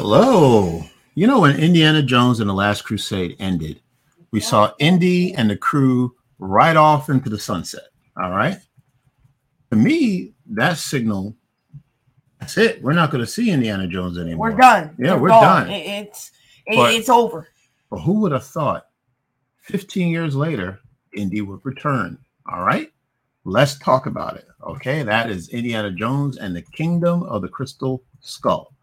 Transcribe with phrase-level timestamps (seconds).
[0.00, 0.82] Hello.
[1.14, 3.80] You know, when Indiana Jones and the Last Crusade ended,
[4.30, 7.84] we saw Indy and the crew right off into the sunset.
[8.22, 8.58] All right.
[9.70, 11.34] To me, that signal,
[12.38, 12.82] that's it.
[12.82, 14.50] We're not going to see Indiana Jones anymore.
[14.50, 14.94] We're done.
[14.98, 15.70] Yeah, They're we're done.
[15.70, 16.30] It- it's
[16.66, 17.48] it- But- it's over.
[17.90, 18.88] But who would have thought
[19.62, 20.80] 15 years later,
[21.14, 22.18] Indy would return?
[22.52, 22.92] All right.
[23.44, 24.46] Let's talk about it.
[24.62, 25.02] Okay.
[25.04, 28.74] That is Indiana Jones and the Kingdom of the Crystal Skull.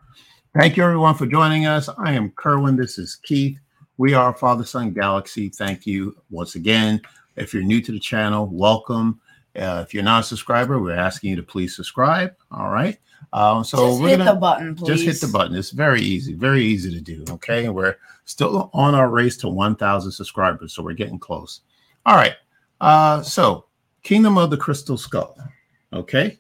[0.56, 1.90] Thank you, everyone, for joining us.
[1.98, 2.76] I am Kerwin.
[2.76, 3.58] This is Keith.
[3.98, 5.50] We are Father Son Galaxy.
[5.50, 7.02] Thank you once again.
[7.36, 9.20] If you're new to the channel, welcome.
[9.56, 12.36] Uh, if you're not a subscriber, we're asking you to please subscribe.
[12.52, 13.00] All right.
[13.34, 14.88] Um, so Just we're hit gonna the button, please.
[14.90, 15.56] just hit the button.
[15.56, 17.26] It's very easy, very easy to do.
[17.32, 17.70] Okay.
[17.70, 20.76] We're still on our race to 1,000 subscribers.
[20.76, 21.62] So we're getting close.
[22.06, 22.36] All right.
[22.80, 23.66] Uh, so,
[24.04, 25.36] Kingdom of the Crystal Skull.
[25.92, 26.38] Okay.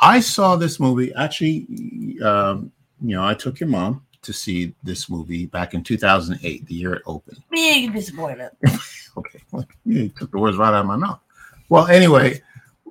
[0.00, 1.14] I saw this movie.
[1.14, 2.72] Actually, um,
[3.02, 6.94] you know, I took your mom to see this movie back in 2008, the year
[6.94, 7.42] it opened.
[7.50, 8.54] Big disappointment.
[9.16, 9.40] Okay.
[9.84, 11.18] You took the words right out of my mouth.
[11.68, 12.40] Well, anyway,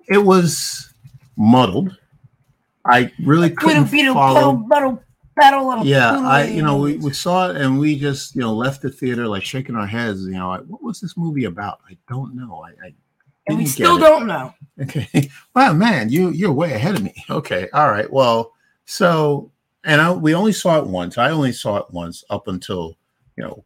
[0.10, 0.94] it was
[1.38, 1.98] muddled.
[2.86, 4.54] I really couldn't beetle follow.
[4.54, 5.04] battle, battle,
[5.38, 8.54] battle, little Yeah, I you know we, we saw it and we just you know
[8.54, 10.24] left the theater like shaking our heads.
[10.26, 11.80] You know, like, what was this movie about?
[11.90, 12.66] I don't know.
[12.66, 12.94] I, I
[13.48, 14.54] and we still don't know.
[14.82, 15.30] Okay.
[15.54, 17.14] Wow, man, you you're way ahead of me.
[17.30, 17.68] Okay.
[17.74, 18.12] All right.
[18.12, 18.54] Well,
[18.86, 19.52] so
[19.86, 21.18] and I we only saw it once.
[21.18, 22.96] I only saw it once up until
[23.38, 23.64] you know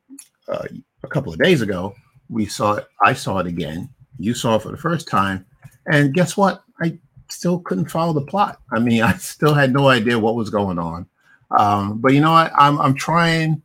[0.47, 0.67] uh,
[1.03, 1.95] a couple of days ago.
[2.30, 2.88] We saw it.
[3.02, 3.89] I saw it again.
[4.19, 5.45] You saw it for the first time,
[5.88, 6.64] and guess what?
[6.81, 6.97] I
[7.30, 8.59] still couldn't follow the plot.
[8.72, 11.08] I mean, I still had no idea what was going on.
[11.52, 12.31] Um, but you know?
[12.31, 13.61] I'm I'm trying.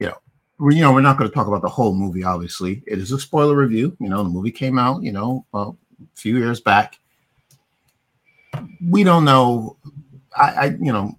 [0.00, 0.18] You know,
[0.58, 2.24] we, you know, we're not going to talk about the whole movie.
[2.24, 3.96] Obviously, it is a spoiler review.
[4.00, 5.02] You know, the movie came out.
[5.02, 5.72] You know, a
[6.14, 6.98] few years back.
[8.88, 9.76] We don't know.
[10.36, 11.18] I, I you know,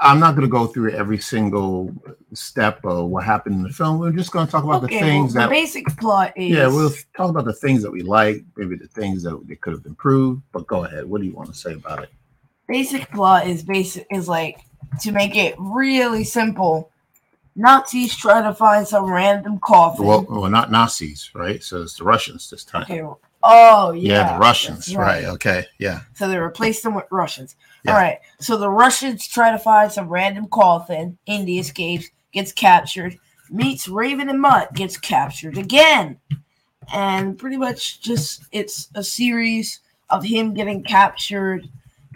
[0.00, 1.94] I'm not going to go through every single
[2.32, 3.98] step of what happened in the film.
[3.98, 6.90] We're just going to talk about the things well, that basic plot is yeah, we'll
[7.16, 10.42] talk about the things that we like, maybe the things that they could have improved.
[10.52, 11.04] But go ahead.
[11.04, 12.10] What do you want to say about it?
[12.68, 14.60] basic plot is basic is like
[15.00, 16.90] to make it really simple.
[17.56, 20.04] Nazis try to find some random coffin.
[20.04, 21.62] Well, well, not Nazis, right?
[21.62, 22.82] So it's the Russians this time.
[22.82, 23.02] okay.
[23.46, 25.24] Oh yeah, yeah, the Russians, that's right.
[25.24, 27.56] Okay, yeah, So they replaced them with Russians.
[27.84, 27.92] Yeah.
[27.92, 28.18] All right.
[28.40, 31.18] So the Russians try to find some random coffin.
[31.26, 33.18] Indy escapes, gets captured,
[33.50, 36.18] meets Raven and Mutt, gets captured again.
[36.92, 41.68] And pretty much just it's a series of him getting captured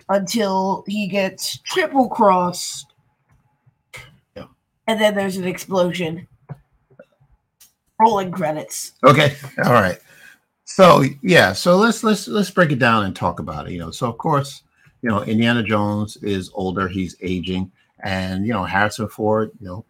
[0.09, 2.87] until he gets triple crossed.
[4.35, 4.45] Yeah.
[4.87, 6.27] And then there's an explosion.
[8.01, 8.93] Rolling credits.
[9.05, 9.35] okay,
[9.65, 9.99] all right.
[10.69, 13.73] So yeah, so let's let's let's break it down and talk about it.
[13.73, 14.63] You know, so of course,
[15.01, 19.85] you know, Indiana Jones is older, he's aging, and you know, Harrison Ford, you know,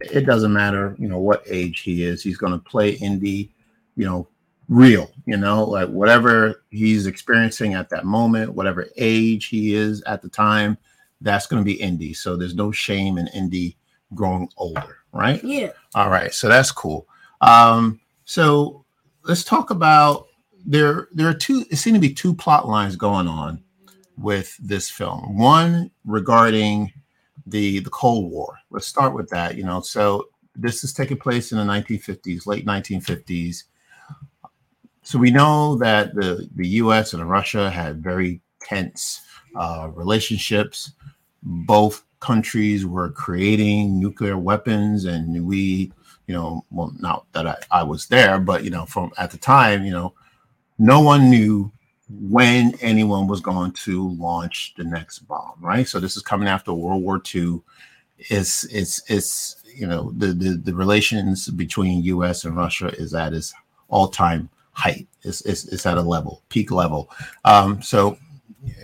[0.00, 3.52] it doesn't matter, you know, what age he is, he's going to play Indy,
[3.96, 4.26] you know,
[4.70, 10.22] real, you know, like whatever he's experiencing at that moment, whatever age he is at
[10.22, 10.78] the time,
[11.20, 12.14] that's going to be Indy.
[12.14, 13.76] So there's no shame in Indy
[14.14, 15.44] growing older, right?
[15.44, 15.72] Yeah.
[15.94, 17.06] All right, so that's cool.
[17.42, 18.83] Um, so
[19.24, 20.28] let's talk about
[20.64, 21.08] there.
[21.12, 21.64] There are two.
[21.70, 23.62] It seems to be two plot lines going on
[24.16, 25.36] with this film.
[25.36, 26.92] One regarding
[27.46, 28.58] the the Cold War.
[28.70, 29.56] Let's start with that.
[29.56, 33.64] You know, so this is taking place in the 1950s, late 1950s.
[35.02, 37.12] So we know that the the U.S.
[37.12, 39.20] and Russia had very tense
[39.56, 40.92] uh, relationships.
[41.42, 45.92] Both countries were creating nuclear weapons, and we
[46.26, 49.38] you know, well, not that I, I was there, but you know, from at the
[49.38, 50.14] time, you know,
[50.78, 51.70] no one knew
[52.08, 55.88] when anyone was going to launch the next bomb, right?
[55.88, 57.60] So this is coming after World War II.
[58.18, 62.44] It's it's it's you know the the, the relations between U.S.
[62.44, 63.52] and Russia is at its
[63.88, 65.06] all time height.
[65.22, 67.10] It's, it's it's at a level peak level.
[67.44, 68.18] Um, so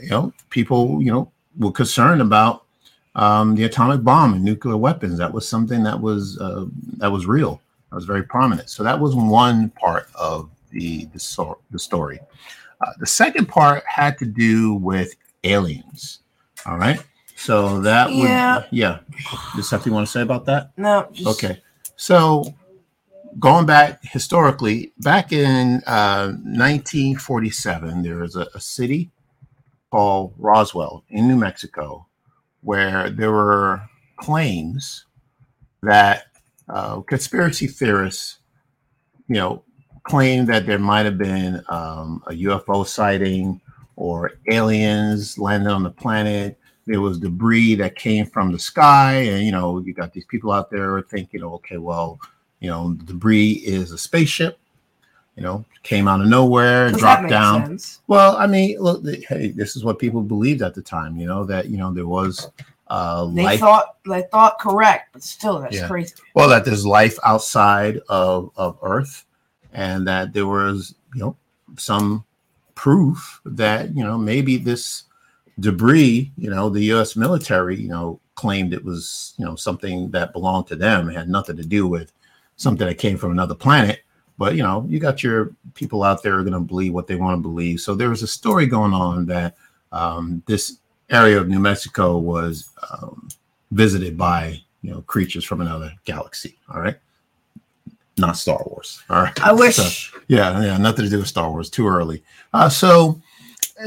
[0.02, 2.64] you know people you know were concerned about
[3.14, 5.18] um, the atomic bomb and nuclear weapons.
[5.18, 6.66] That was something that was uh,
[6.98, 7.60] that was real.
[7.90, 8.70] That was very prominent.
[8.70, 12.20] So that was one part of the the, so- the story.
[12.80, 15.14] Uh, the second part had to do with
[15.44, 16.20] aliens.
[16.66, 17.00] All right.
[17.36, 18.64] So that would Yeah.
[18.70, 18.98] yeah.
[19.58, 20.72] Is something you want to say about that?
[20.76, 21.08] No.
[21.12, 21.60] Just, Okay.
[21.96, 22.44] So
[23.38, 29.10] going back historically, back in uh, 1947, there was a, a city
[29.90, 32.06] called Roswell in New Mexico
[32.62, 33.82] where there were
[34.16, 35.06] claims
[35.82, 36.24] that
[36.68, 38.38] uh, conspiracy theorists,
[39.28, 39.62] you know,
[40.04, 43.60] claimed that there might have been um, a UFO sighting
[43.96, 46.58] or aliens landed on the planet.
[46.86, 50.50] there was debris that came from the sky, and you know, you got these people
[50.50, 52.18] out there thinking, okay, well,
[52.60, 54.58] you know, debris is a spaceship.
[55.40, 57.64] You know, came out of nowhere and dropped down.
[57.66, 58.00] sense?
[58.08, 61.16] Well, I mean, look, hey, this is what people believed at the time.
[61.16, 62.50] You know that you know there was
[62.88, 63.60] uh, They life.
[63.60, 65.86] thought they thought correct, but still, that's Yeah.
[65.88, 66.12] crazy.
[66.34, 69.24] well, that there's life outside of of Earth,
[69.72, 71.36] and that there was you know
[71.78, 72.22] some
[72.74, 75.04] proof that you know maybe this
[75.58, 77.16] debris, you know, the U.S.
[77.16, 81.56] military, you know, claimed it was you know something that belonged to them, had nothing
[81.56, 82.12] to do with
[82.56, 84.00] something that came from another planet.
[84.40, 87.14] But you know, you got your people out there are going to believe what they
[87.14, 87.78] want to believe.
[87.78, 89.54] So there was a story going on that
[89.92, 90.78] um, this
[91.10, 93.28] area of New Mexico was um,
[93.70, 96.56] visited by you know creatures from another galaxy.
[96.72, 96.96] All right,
[98.16, 99.02] not Star Wars.
[99.10, 99.76] All right, I wish.
[99.76, 101.68] So, yeah, yeah, nothing to do with Star Wars.
[101.68, 102.22] Too early.
[102.54, 103.20] Uh, so,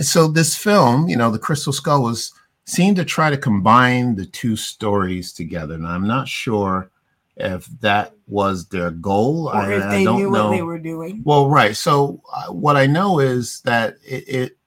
[0.01, 2.31] so this film, you know, the Crystal Skull was
[2.65, 6.91] seemed to try to combine the two stories together, and I'm not sure
[7.35, 9.49] if that was their goal.
[9.49, 10.49] or I, if they don't knew know.
[10.49, 11.21] what they were doing.
[11.25, 11.75] Well, right.
[11.75, 14.57] So uh, what I know is that it, it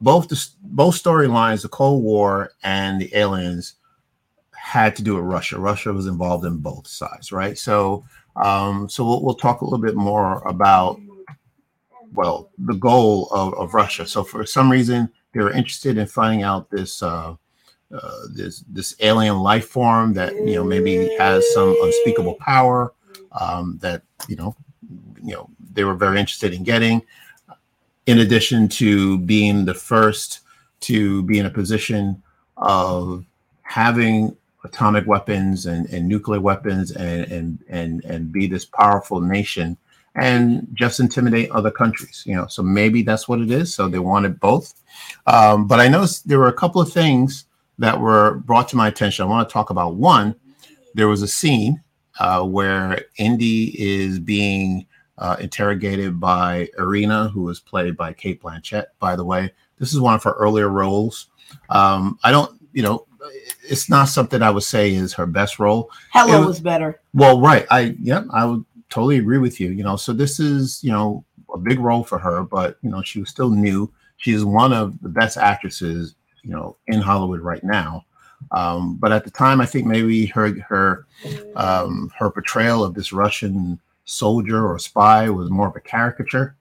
[0.00, 3.74] both the both storylines, the Cold War and the aliens,
[4.52, 5.58] had to do with Russia.
[5.58, 7.56] Russia was involved in both sides, right?
[7.58, 8.04] So,
[8.36, 11.00] um, so we'll, we'll talk a little bit more about
[12.12, 14.06] well the goal of, of Russia.
[14.06, 17.02] So for some reason they were interested in finding out this.
[17.02, 17.34] Uh,
[17.92, 22.92] uh, this this alien life form that you know maybe has some unspeakable power
[23.40, 24.56] um, that you know
[25.22, 27.02] you know they were very interested in getting.
[28.06, 30.40] In addition to being the first
[30.80, 32.22] to be in a position
[32.56, 33.24] of
[33.62, 39.76] having atomic weapons and, and nuclear weapons and, and and and be this powerful nation
[40.16, 43.72] and just intimidate other countries you know so maybe that's what it is.
[43.74, 44.74] So they wanted both.
[45.26, 47.44] Um, but i noticed there were a couple of things
[47.78, 50.34] that were brought to my attention i want to talk about one
[50.94, 51.82] there was a scene
[52.18, 54.86] uh, where indy is being
[55.18, 58.86] uh, interrogated by Irina, who was played by Cate Blanchett.
[58.98, 61.28] By the way, this is one of her earlier roles.
[61.70, 63.06] Um, I don't, you know,
[63.62, 65.90] it's not something I would say is her best role.
[66.12, 67.00] Hello it- was better.
[67.14, 69.70] Well, right, I yeah, I would totally agree with you.
[69.70, 73.02] You know, so this is you know a big role for her, but you know
[73.02, 73.92] she was still new.
[74.18, 76.14] She is one of the best actresses
[76.46, 78.04] you know in Hollywood right now.
[78.52, 81.06] Um, but at the time, I think maybe her her
[81.56, 86.56] um, her portrayal of this Russian soldier or spy was more of a caricature.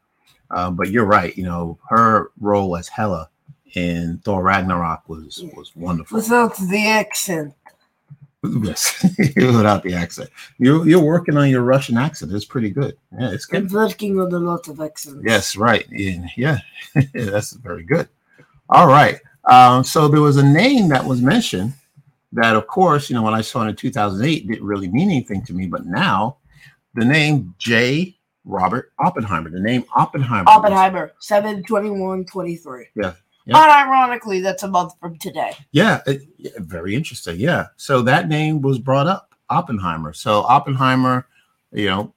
[0.52, 1.36] Um, but you're right.
[1.38, 3.30] You know, her role as Hela
[3.74, 6.18] in Thor Ragnarok was was wonderful.
[6.18, 7.54] Without the accent.
[8.62, 9.04] Yes,
[9.36, 10.30] without the accent.
[10.60, 12.32] You're you're working on your Russian accent.
[12.32, 12.96] It's pretty good.
[13.18, 13.74] Yeah, it's I'm good.
[13.74, 15.24] working on a lot of accents.
[15.26, 15.86] Yes, right.
[15.90, 16.60] Yeah.
[17.14, 18.08] that's very good.
[18.70, 19.20] All right.
[19.48, 21.74] Um, so there was a name that was mentioned
[22.32, 25.44] that, of course, you know, when I saw it in 2008, didn't really mean anything
[25.46, 25.68] to me.
[25.68, 26.38] But now,
[26.96, 28.18] the name J.
[28.46, 30.50] Robert Oppenheimer, the name Oppenheimer.
[30.50, 32.88] Oppenheimer, 7 21 23.
[32.96, 33.14] Yeah,
[33.46, 33.56] yeah.
[33.56, 35.54] Unironically, that's a month from today.
[35.72, 37.40] Yeah, it, yeah, very interesting.
[37.40, 37.68] Yeah.
[37.76, 40.14] So that name was brought up, Oppenheimer.
[40.14, 41.28] So Oppenheimer,
[41.72, 42.14] you know,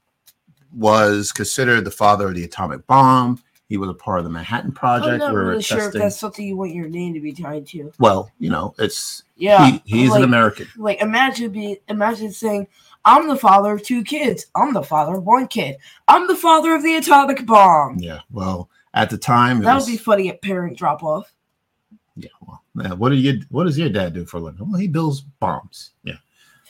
[0.72, 3.42] was considered the father of the atomic bomb.
[3.68, 5.12] He was a part of the Manhattan Project.
[5.12, 7.92] I'm not really sure if that's something you want your name to be tied to.
[7.98, 9.66] well, you know, it's Yeah.
[9.70, 10.66] he, he's like, an American.
[10.76, 12.66] Like imagine be imagine saying,
[13.04, 14.46] I'm the father of two kids.
[14.54, 15.76] I'm the father of one kid.
[16.08, 17.98] I'm the father of the atomic bomb.
[17.98, 18.20] Yeah.
[18.30, 21.32] Well, at the time, That would was, be funny at parent drop off.
[22.16, 22.30] yeah.
[22.46, 23.42] Well, yeah, what do you?
[23.50, 24.70] What does your dad do for a living?
[24.70, 25.90] Well, he builds bombs.
[26.04, 26.14] Yeah.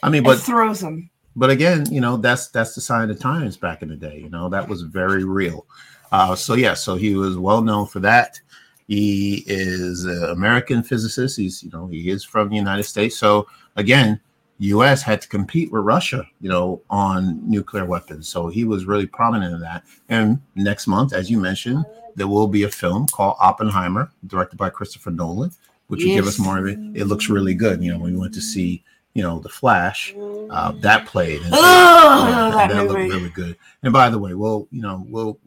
[0.03, 1.09] I mean, But but throws them.
[1.35, 4.19] but again, you know, that's that's the sign of the times back in the day.
[4.19, 5.65] You know, that was very real.
[6.11, 8.39] Uh, so yeah, so he was well known for that.
[8.87, 11.37] He is an American physicist.
[11.37, 13.17] He's you know he is from the United States.
[13.17, 14.19] So again,
[14.59, 15.01] U.S.
[15.01, 18.27] had to compete with Russia, you know, on nuclear weapons.
[18.27, 19.83] So he was really prominent in that.
[20.09, 21.85] And next month, as you mentioned,
[22.15, 25.51] there will be a film called Oppenheimer, directed by Christopher Nolan,
[25.87, 26.77] which will give us more of it.
[26.93, 27.81] It looks really good.
[27.81, 31.41] You know, when we went to see, you know, The Flash, uh, that played.
[31.41, 33.55] And, yeah, that that looked really good.
[33.83, 35.39] And by the way, we'll, you know, we'll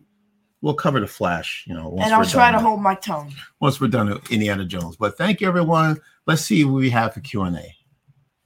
[0.62, 3.34] we'll cover The Flash, you know, once And I'll try to with- hold my tongue.
[3.60, 4.96] once we're done with Indiana Jones.
[4.96, 6.00] But thank you, everyone.
[6.26, 7.76] Let's see what we have for Q and A.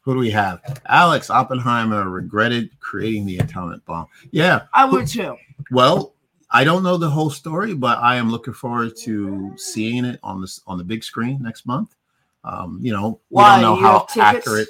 [0.01, 0.61] Who do we have?
[0.89, 4.07] Alex Oppenheimer regretted creating the atomic bomb.
[4.31, 4.63] Yeah.
[4.73, 5.37] I would too.
[5.71, 6.15] Well,
[6.51, 10.41] I don't know the whole story, but I am looking forward to seeing it on
[10.41, 11.97] this on the big screen next month.
[12.45, 14.47] Um, you know, we Why, don't know how tickets?
[14.47, 14.69] accurate.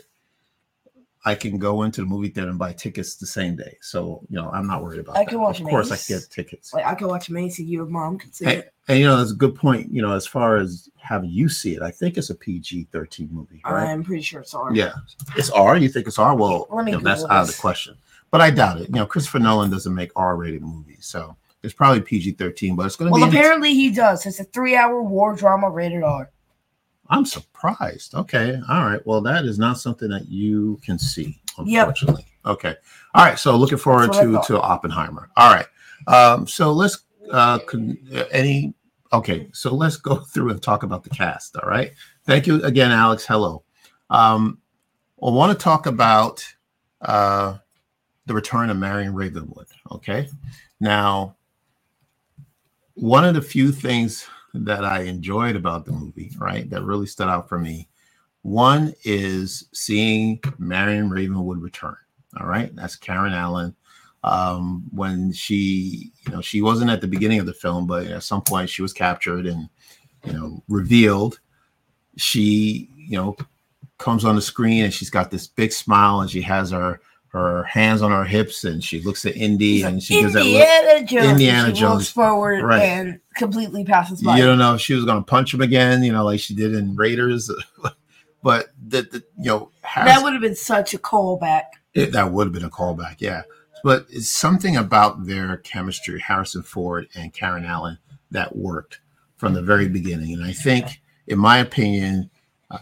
[1.26, 3.76] I can go into the movie theater and buy tickets the same day.
[3.82, 5.28] So you know, I'm not worried about I that.
[5.28, 6.72] can watch Of course, I can get tickets.
[6.72, 8.72] Like I could watch Macy, your mom could see Hey, it.
[8.88, 9.92] And you know, that's a good point.
[9.92, 13.60] You know, as far as having you see it, I think it's a PG-13 movie,
[13.66, 13.88] right?
[13.90, 14.72] I'm pretty sure it's R.
[14.74, 14.92] Yeah,
[15.36, 15.76] it's R.
[15.76, 16.34] You think it's R?
[16.36, 17.60] Well, Let me you know, that's Google out of the this.
[17.60, 17.96] question.
[18.30, 18.88] But I doubt it.
[18.88, 22.76] You know, Christopher Nolan doesn't make R-rated movies, so it's probably PG-13.
[22.76, 23.36] But it's going to Well, be.
[23.36, 24.24] apparently he does.
[24.26, 26.30] It's a three-hour war drama rated R.
[27.10, 28.14] I'm surprised.
[28.14, 29.04] Okay, all right.
[29.06, 31.88] Well, that is not something that you can see, Yep.
[31.88, 32.26] unfortunately.
[32.44, 32.74] Okay,
[33.14, 33.38] all right.
[33.38, 35.30] So looking forward That's what I to to Oppenheimer.
[35.36, 35.66] All right.
[36.06, 38.74] Um, so let's uh, con- uh, any.
[39.12, 41.56] Okay, so let's go through and talk about the cast.
[41.56, 41.92] All right.
[42.24, 43.24] Thank you again, Alex.
[43.26, 43.62] Hello.
[44.10, 44.58] Um,
[45.22, 46.44] I want to talk about
[47.02, 47.56] uh,
[48.26, 49.66] the return of Marion Ravenwood.
[49.92, 50.28] Okay.
[50.80, 51.36] Now,
[52.94, 54.26] one of the few things
[54.64, 57.88] that I enjoyed about the movie, right, that really stood out for me,
[58.42, 61.96] one is seeing Marion Ravenwood return.
[62.38, 62.74] All right.
[62.76, 63.74] That's Karen Allen.
[64.22, 68.22] Um, when she, you know, she wasn't at the beginning of the film, but at
[68.22, 69.68] some point she was captured and,
[70.24, 71.40] you know, revealed.
[72.16, 73.36] She, you know,
[73.98, 77.00] comes on the screen and she's got this big smile and she has her
[77.36, 80.44] her hands on her hips and she looks at Indy like, and she gives that
[80.44, 80.46] look.
[80.54, 81.30] Indiana Jones.
[81.30, 82.08] Indiana she Jones.
[82.10, 82.82] forward Right.
[82.82, 84.38] and completely passes by.
[84.38, 86.54] You don't know if she was going to punch him again, you know, like she
[86.54, 87.50] did in Raiders.
[88.42, 91.64] but that, you know, Harris, that would have been such a callback.
[91.94, 93.42] it, that would have been a callback, yeah.
[93.84, 97.98] But it's something about their chemistry, Harrison Ford and Karen Allen,
[98.30, 99.00] that worked
[99.36, 100.32] from the very beginning.
[100.32, 102.30] And I think, in my opinion,
[102.70, 102.78] uh,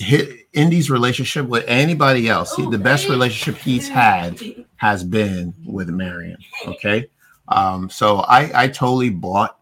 [0.00, 4.40] hi- Indy's relationship with anybody else, he, the best relationship he's had
[4.76, 6.38] has been with Marion.
[6.66, 7.08] Okay.
[7.48, 9.58] Um, so I, I totally bought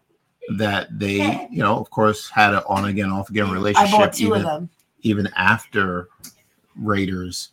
[0.57, 3.93] that they, you know, of course, had an on again, off again relationship.
[3.93, 4.69] I bought two even, of them.
[5.01, 6.09] even after
[6.75, 7.49] Raiders,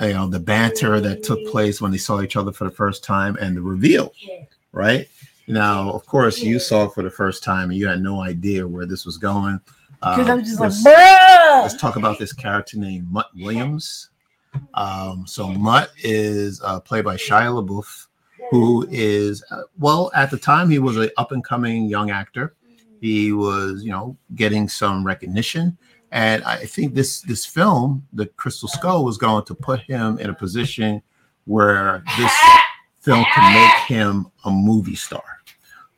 [0.00, 3.04] you know, the banter that took place when they saw each other for the first
[3.04, 4.12] time and the reveal,
[4.72, 5.08] right?
[5.46, 8.66] Now, of course, you saw it for the first time and you had no idea
[8.66, 9.60] where this was going.
[10.04, 11.62] Because Uh, I'm just like, let's, bruh.
[11.62, 14.10] let's talk about this character named Mutt Williams.
[14.74, 18.06] Um, so Mutt is uh, played by Shia LaBeouf,
[18.50, 22.54] who is uh, well at the time he was an up and coming young actor.
[23.00, 25.76] He was, you know, getting some recognition,
[26.12, 30.30] and I think this this film, The Crystal Skull, was going to put him in
[30.30, 31.02] a position
[31.46, 32.32] where this
[33.00, 35.22] film can make him a movie star.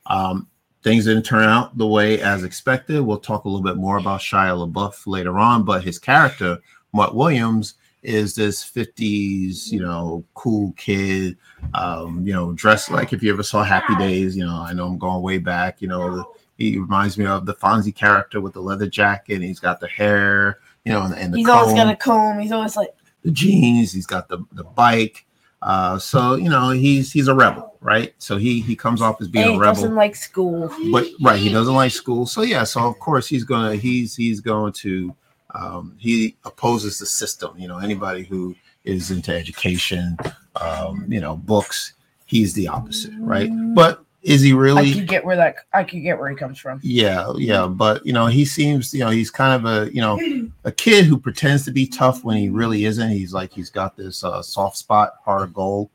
[0.07, 0.47] Um,
[0.87, 3.01] things didn't turn out the way as expected.
[3.01, 6.59] We'll talk a little bit more about Shia LaBeouf later on, but his character,
[6.93, 11.35] Mutt Williams, is this 50s, you know, cool kid,
[11.73, 14.87] um, you know, dressed like if you ever saw Happy Days, you know, I know
[14.87, 18.61] I'm going way back, you know, he reminds me of the Fonzie character with the
[18.61, 19.41] leather jacket.
[19.41, 22.39] He's got the hair, you know, and, and the He's always got a comb.
[22.39, 23.91] He's always like, the jeans.
[23.91, 25.25] He's got the the bike.
[25.61, 28.13] Uh, so you know he's he's a rebel, right?
[28.19, 30.71] So he he comes off as being a he rebel, doesn't like school.
[30.91, 32.25] but right, he doesn't like school.
[32.27, 35.15] So yeah, so of course he's gonna he's he's going to
[35.55, 37.57] um, he opposes the system.
[37.57, 40.17] You know anybody who is into education,
[40.55, 41.93] um, you know books.
[42.25, 43.49] He's the opposite, right?
[43.73, 44.79] But is he really?
[44.79, 44.93] I really?
[44.95, 46.79] could get where that I could get where he comes from.
[46.83, 50.19] Yeah, yeah, but you know, he seems, you know, he's kind of a, you know,
[50.63, 53.09] a kid who pretends to be tough when he really isn't.
[53.09, 55.89] He's like he's got this uh, soft spot, heart of gold.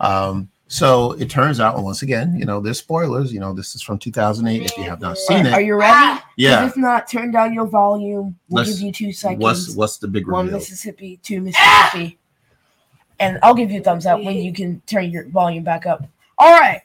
[0.00, 3.32] Um, so it turns out, once again, you know, there's spoilers.
[3.32, 4.66] You know, this is from 2008.
[4.70, 6.20] If you have not seen it, Are you ready?
[6.36, 6.66] yeah.
[6.66, 8.38] If not, turn down your volume.
[8.50, 9.42] We'll Let's- give you two seconds.
[9.42, 10.42] What's what's the big reveal?
[10.44, 10.52] One?
[10.52, 12.18] Mississippi, two Mississippi.
[13.20, 16.06] And I'll give you a thumbs up when you can turn your volume back up.
[16.36, 16.82] All right.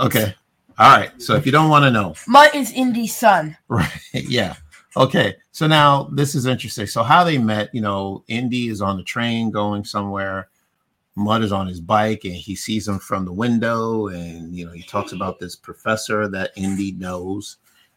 [0.00, 0.34] Okay,
[0.78, 1.10] all right.
[1.20, 3.56] So if you don't want to know, Mutt is Indy's son.
[3.68, 3.90] Right.
[4.12, 4.54] Yeah.
[4.96, 5.36] Okay.
[5.52, 6.86] So now this is interesting.
[6.86, 10.48] So how they met, you know, Indy is on the train going somewhere.
[11.16, 14.70] Mutt is on his bike and he sees him from the window and you know
[14.70, 17.56] he talks about this professor that Indy knows.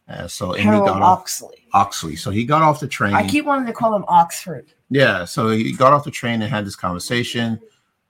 [0.09, 1.57] Uh, so Indy Harold got off Oxley.
[1.73, 2.15] Oxley.
[2.15, 3.13] So he got off the train.
[3.13, 4.73] I keep wanting to call him Oxford.
[4.89, 7.61] Yeah, so he got off the train and had this conversation.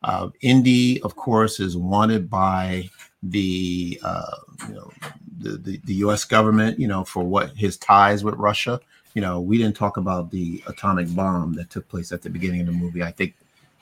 [0.02, 2.90] Uh, Indy, of course, is wanted by
[3.24, 4.38] the uh,
[4.68, 4.92] you know
[5.40, 6.24] the, the the U.S.
[6.24, 8.80] government, you know, for what his ties with Russia.
[9.14, 12.62] You know, we didn't talk about the atomic bomb that took place at the beginning
[12.62, 13.04] of the movie.
[13.04, 13.36] I think,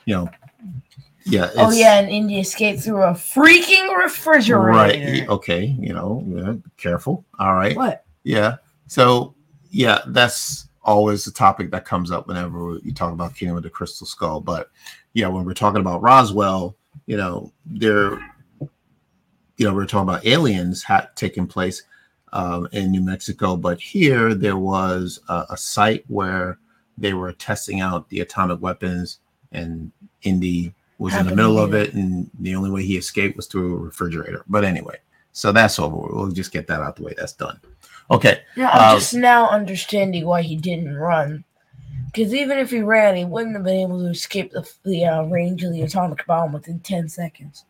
[0.04, 0.30] you know,
[1.24, 1.50] yeah.
[1.56, 4.60] Oh yeah, and Indy escaped through a freaking refrigerator.
[4.60, 5.28] right.
[5.28, 7.24] Okay, you know, yeah, careful.
[7.38, 7.76] All right.
[7.76, 8.04] What?
[8.24, 8.56] Yeah.
[8.86, 9.34] So
[9.70, 13.70] yeah, that's always a topic that comes up whenever you talk about Kingdom of the
[13.70, 14.40] Crystal Skull.
[14.40, 14.70] But
[15.12, 18.18] yeah, when we're talking about Roswell, you know, there,
[19.60, 21.82] you know, we're talking about aliens had taken place
[22.32, 26.58] um, in New Mexico, but here there was a, a site where
[26.96, 29.18] they were testing out the atomic weapons,
[29.52, 33.46] and Indy was in the middle of it, and the only way he escaped was
[33.48, 34.44] through a refrigerator.
[34.48, 34.96] But anyway,
[35.32, 35.94] so that's over.
[35.94, 37.12] We'll just get that out the way.
[37.14, 37.60] That's done.
[38.10, 38.40] Okay.
[38.56, 41.44] Yeah, I'm Uh, just now understanding why he didn't run.
[42.06, 45.22] Because even if he ran, he wouldn't have been able to escape the, the uh,
[45.24, 47.66] range of the atomic bomb within 10 seconds.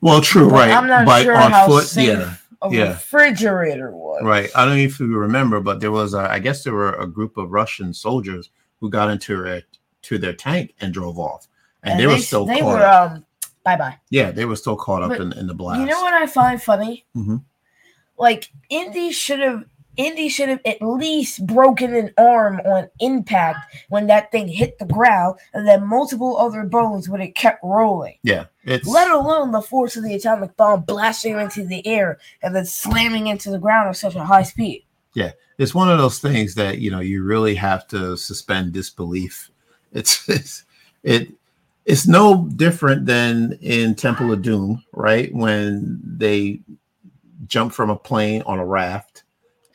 [0.00, 0.70] Well, true, But right?
[0.70, 2.88] I'm not but sure on how foot, safe yeah, a yeah.
[2.90, 4.22] refrigerator was.
[4.22, 4.50] right.
[4.54, 7.06] I don't know if you remember, but there was, a, I guess, there were a
[7.06, 8.50] group of Russian soldiers
[8.80, 9.64] who got into it
[10.02, 11.48] to their tank and drove off,
[11.82, 12.66] and, they, were still they caught.
[12.78, 13.12] were up.
[13.12, 13.24] um
[13.64, 13.98] bye bye.
[14.10, 15.80] yeah, they were still caught up But in, in the blast.
[15.80, 17.04] You know what I find funny?
[17.16, 17.42] Mhm.
[18.18, 19.64] Like Indy should have
[19.96, 24.86] Indy should have at least broken an arm on impact when that thing hit the
[24.86, 28.16] ground, and then multiple other bones would have kept rolling.
[28.22, 32.54] Yeah, it's Let alone the force of the atomic bomb blasting into the air and
[32.54, 34.84] then slamming into the ground at such a high speed.
[35.14, 39.50] Yeah, it's one of those things that you know you really have to suspend disbelief.
[39.92, 40.64] It's it's
[41.02, 41.32] it
[41.86, 45.32] it's no different than in Temple of Doom, right?
[45.34, 46.60] When they
[47.46, 49.22] jump from a plane on a raft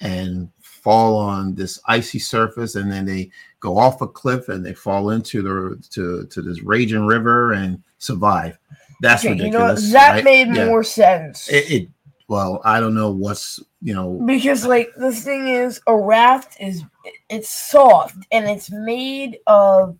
[0.01, 3.29] and fall on this icy surface, and then they
[3.59, 7.81] go off a cliff and they fall into the to to this raging river and
[7.99, 8.57] survive.
[9.01, 9.91] That's Okay, you know ridiculous.
[9.91, 10.23] That right?
[10.23, 10.65] made Yeah.
[10.65, 11.47] more sense.
[11.49, 11.89] It, it
[12.27, 16.83] well, I don't know what's you know because like the thing is a raft is
[17.29, 19.97] it's soft and it's made of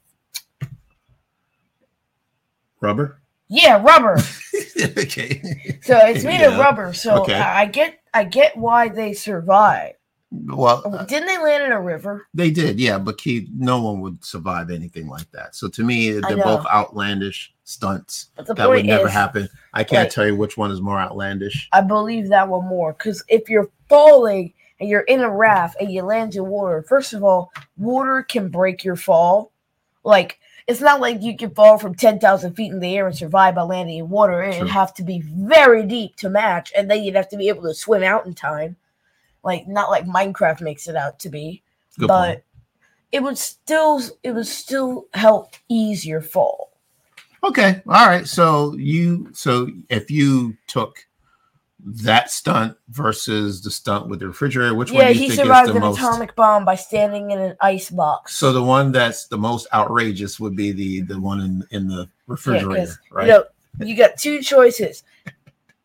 [2.80, 3.21] rubber.
[3.52, 4.18] Yeah rubber
[4.98, 5.42] okay.
[5.82, 7.36] so it's made of rubber so Okay.
[7.36, 9.94] I, get i get why they survive.
[10.32, 13.82] Well, oh, uh, didn't they land in a river they did, yeah, but Keith, no
[13.84, 15.56] one would survive anything like that.
[15.56, 19.50] So to me, they're both outlandish stunts that would never is happen.
[19.74, 21.68] I can't like- tell you which one is more outlandish.
[21.74, 25.92] i believe that one more because if you're falling and you're in a raft and
[25.92, 29.52] you land in water first of all water can break your fall
[30.04, 30.40] like
[30.72, 33.62] it's not like you can fall from 10,000 feet in the air and survive by
[33.62, 34.42] landing in water.
[34.42, 37.64] It'd have to be very deep to match, and then you'd have to be able
[37.64, 38.78] to swim out in time.
[39.44, 41.62] Like, not like Minecraft makes it out to be,
[42.00, 42.44] Good but point.
[43.12, 46.72] it would still it would still help ease your fall.
[47.44, 48.28] Okay, all right.
[48.28, 51.06] So you, so if you took
[51.84, 55.32] that stunt versus the stunt with the refrigerator, which yeah, one do you he think
[55.32, 55.98] is survived the an most?
[55.98, 58.38] atomic bomb by standing in an ice box.
[58.38, 62.08] So the one that's the most outrageous would be the the one in in the
[62.48, 63.26] Yeah, right?
[63.26, 63.44] You know,
[63.80, 65.04] you got two choices: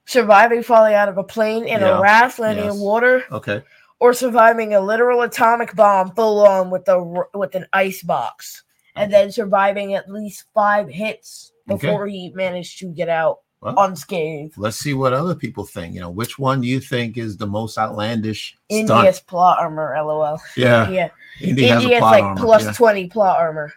[0.05, 2.75] surviving falling out of a plane in Yeah, a raft landing yes.
[2.75, 3.63] in water, okay.
[3.99, 8.63] or surviving a literal atomic bomb full on with a r- with an ice box,
[8.97, 11.89] and then surviving at least five hits Okay.
[11.89, 14.57] before he managed to get out Well, unscathed.
[14.57, 15.95] let's see what other people think.
[15.95, 18.91] You know, which one do you think is the most outlandish stunt?
[18.91, 20.39] Indy's plot armor, lol.
[20.57, 21.09] Yeah, Yeah,
[21.41, 22.41] Indy has a Indy's plot like armor.
[22.41, 22.73] plus yeah.
[22.73, 23.73] twenty plot armor.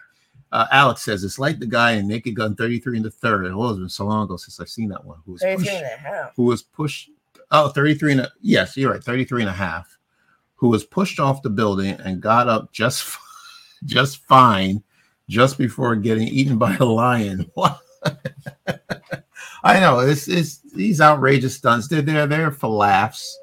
[0.52, 3.46] Uh, Alex says it's like the guy in Naked Gun 33 and the third.
[3.46, 5.18] It was been so long ago since I've seen that one.
[5.24, 6.32] Who was pushed, and a half.
[6.34, 7.10] who was pushed
[7.52, 9.96] oh 33 and a, yes, you're right, 33 and a half.
[10.56, 13.16] Who was pushed off the building and got up just
[13.84, 14.82] just fine
[15.28, 17.50] just before getting eaten by a lion.
[17.54, 17.80] What?
[19.62, 21.88] I know it's it's these outrageous stunts.
[21.88, 23.38] They're they're there for laughs.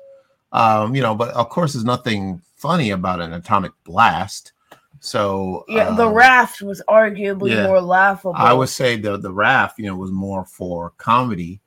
[0.51, 4.53] Um, you know, but of course there's nothing funny about an atomic blast.
[4.99, 7.67] So Yeah, the um, raft was arguably yeah.
[7.67, 8.33] more laughable.
[8.35, 11.61] I would say the the raft, you know, was more for comedy,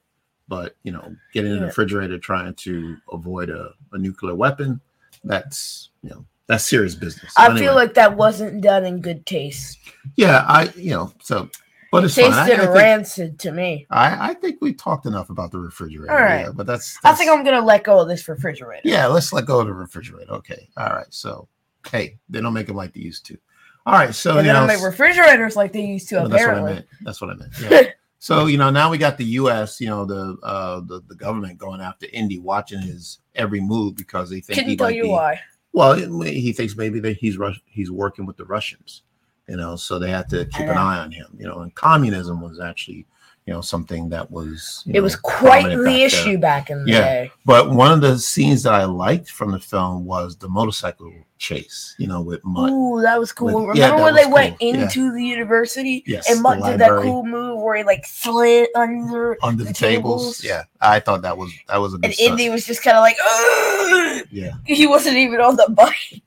[0.49, 4.81] but you know, getting in the refrigerator trying to avoid a, a nuclear weapon,
[5.23, 7.33] that's you know, that's serious business.
[7.37, 9.79] I Anyway, feel like that wasn't done in good taste.
[10.17, 11.49] yeah, I you know, so
[11.90, 12.33] but it it's fine.
[12.33, 13.87] I, I tasted think, rancid to me.
[13.90, 16.12] I, I think we talked enough about the refrigerator.
[16.12, 16.42] All right.
[16.42, 18.83] Yeah, but that's, I think I'm gonna let go of this refrigerator.
[18.85, 20.31] yeah, let's let go of the refrigerator.
[20.33, 20.68] Okay.
[20.76, 21.07] All right.
[21.11, 21.48] So
[21.90, 23.38] hey, they don't make them like they used to.
[23.87, 24.14] All right.
[24.14, 26.16] So you they don't know, make refrigerators like they used to.
[26.16, 26.87] Well, that's what I meant.
[27.03, 27.53] That's what I meant.
[27.61, 27.83] Yeah.
[28.18, 29.81] so you know, now we got the U.S.
[29.81, 34.31] You know, the uh, the the government going after Indy, watching his every move because
[34.31, 35.09] they think couldn't he tell you be.
[35.09, 35.40] why.
[35.72, 39.03] Well, he thinks maybe that he's Rus- he's working with the Russians.
[39.51, 41.27] You know, so they had to mm, keep an eye on him.
[41.37, 43.05] You know, and communism was actually
[43.47, 47.01] you know something that was It was quite the back issue back in the Yeah.
[47.01, 47.33] day.
[47.45, 51.97] But one of the scenes that I liked from the film was the motorcycle chase.
[51.99, 52.71] You know, with Mutt.
[52.71, 53.47] Ooh, that was cool.
[53.67, 54.69] With- Remember that when they was went cool.
[54.69, 54.83] Yeah.
[54.83, 59.37] into the university Yes, and Mutt did that cool move where he like slid under,
[59.43, 60.39] under the, the tables.
[60.39, 60.45] tables.
[60.45, 62.31] Yeah, I thought that was that was a good and stunt.
[62.33, 66.23] Indy was just kind of like, "Ugh." Yeah, he wasn't even on the bike.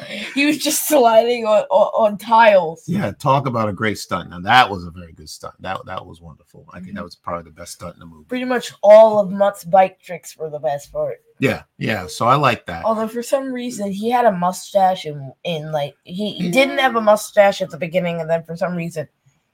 [0.34, 2.84] he was just sliding on, on, on tiles.
[2.86, 4.30] Yeah, talk about a great stunt.
[4.30, 5.54] Now that was a very good stunt.
[5.60, 6.66] That that was wonderful.
[6.70, 6.96] I think mm-hmm.
[6.96, 8.24] that was probably the best stunt in the movie.
[8.28, 11.18] Pretty much all of Mutt's bike tricks were the best part.
[11.38, 12.06] Yeah, yeah.
[12.06, 12.84] So I like that.
[12.84, 16.96] Although for some reason he had a mustache and in like he, he didn't have
[16.96, 19.08] a mustache at the beginning, and then for some reason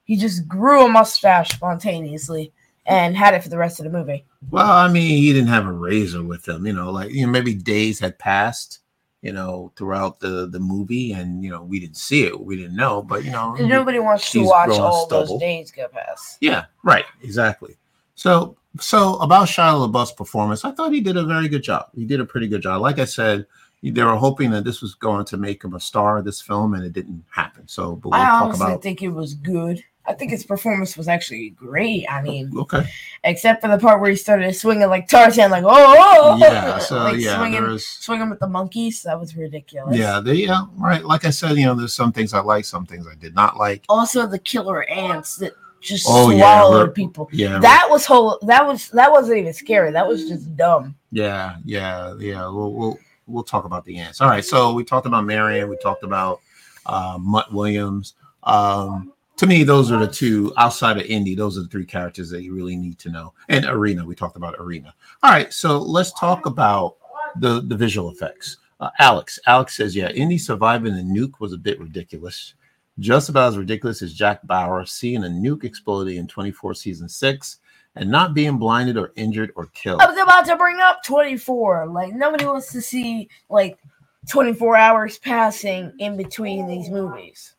[0.05, 2.53] he just grew a mustache spontaneously
[2.88, 4.24] and had it for the rest of the movie.
[4.51, 6.66] Well, I mean, he didn't have a razor with him.
[6.66, 8.81] You know, like you know, maybe days had passed.
[9.21, 12.77] You know, throughout the the movie, and you know, we didn't see it, we didn't
[12.77, 15.27] know, but you know, Nobody wants to watch all stubble.
[15.27, 16.39] those days go past.
[16.41, 17.77] Yeah, right, exactly.
[18.15, 21.87] So, so about Shia LaBeouf's performance, I thought he did a very good job.
[21.97, 22.81] He did a pretty good job.
[22.81, 23.47] Like I said,
[23.83, 26.75] they were hoping that this was going to make him a star of this film,
[26.75, 27.67] and it didn't happen.
[27.67, 28.83] So, but we'll I honestly about.
[28.83, 29.83] think it was good.
[30.09, 32.07] I think his performance was actually great.
[32.11, 32.88] I mean, Okay.
[33.25, 35.97] except for the part where he started swinging like Tarzan, like oh, oh,
[36.33, 36.79] oh," Yeah.
[36.79, 39.03] So like yeah, swinging, there swinging with the monkeys.
[39.03, 39.97] That was ridiculous.
[39.97, 41.05] Yeah, they yeah, right.
[41.05, 43.57] Like I said, you know, there's some things I like, some things I did not
[43.59, 43.85] like.
[43.88, 47.29] Also, the killer ants that just Oh, swallowed we're- people.
[47.33, 48.38] Yeah, That was whole.
[48.42, 49.90] That was that wasn't even scary.
[49.92, 50.97] That was just dumb.
[51.12, 52.42] yeah, yeah, yeah.
[52.49, 54.21] We'll we'll we'll talk about the ants.
[54.23, 54.44] All right.
[54.44, 55.68] So we talked about Marion.
[55.68, 56.40] We talked about
[56.87, 58.14] uh, Mutt Williams.
[58.44, 61.35] Um, to me, those are the two outside of Indy.
[61.35, 63.33] Those are the three characters that you really need to know.
[63.48, 64.05] And Irina.
[64.05, 64.92] We talked about Irina.
[65.22, 65.53] All right.
[65.53, 66.96] So let's talk about
[67.37, 68.59] the the visual effects.
[68.81, 69.38] Uh, Alex.
[69.46, 72.55] Alex says, yeah, Indy surviving the nuke was a bit ridiculous.
[72.98, 77.59] Just about as ridiculous as Jack Bauer seeing a nuke exploding in 24 season six
[77.94, 80.01] and not being blinded or injured or killed.
[80.01, 81.87] I was about to bring up 24.
[81.87, 83.79] Like nobody wants to see like
[84.29, 87.55] 24 hours passing in between these movies.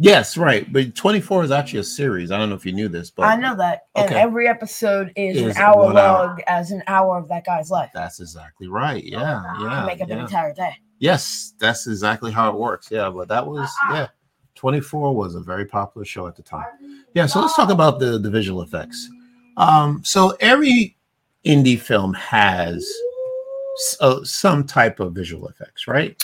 [0.00, 0.72] Yes, right.
[0.72, 2.30] But 24 is actually a series.
[2.30, 4.20] I don't know if you knew this, but I know that, and Okay.
[4.20, 6.26] every episode is, Is an hour one hour.
[6.28, 7.90] long as an hour of that guy's life.
[7.92, 9.02] that's exactly right.
[9.02, 9.84] Yeah, to yeah.
[9.86, 10.72] make up an entire day.
[11.00, 12.88] Yes, that's exactly how it works.
[12.90, 14.06] Yeah, but that was yeah.
[14.54, 16.66] 24 was a very popular show at the time.
[17.14, 19.08] Yeah, so let's talk about the the visual effects.
[19.56, 20.96] Um, so every
[21.42, 22.88] Indy film has
[24.00, 26.20] uh, some type of visual effects, right?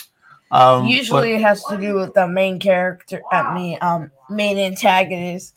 [0.51, 3.21] Um, Usually, it has to do with the main character.
[3.31, 5.55] I mean, um, main antagonist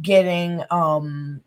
[0.00, 1.42] getting um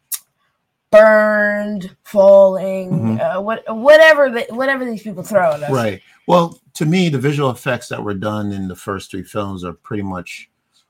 [0.92, 5.72] burned, falling, uh, what whatever whatever these people throw at us.
[5.72, 6.02] right.
[6.28, 9.74] Well, to me, the visual effects that were done in the first three films are
[9.74, 10.50] pretty much,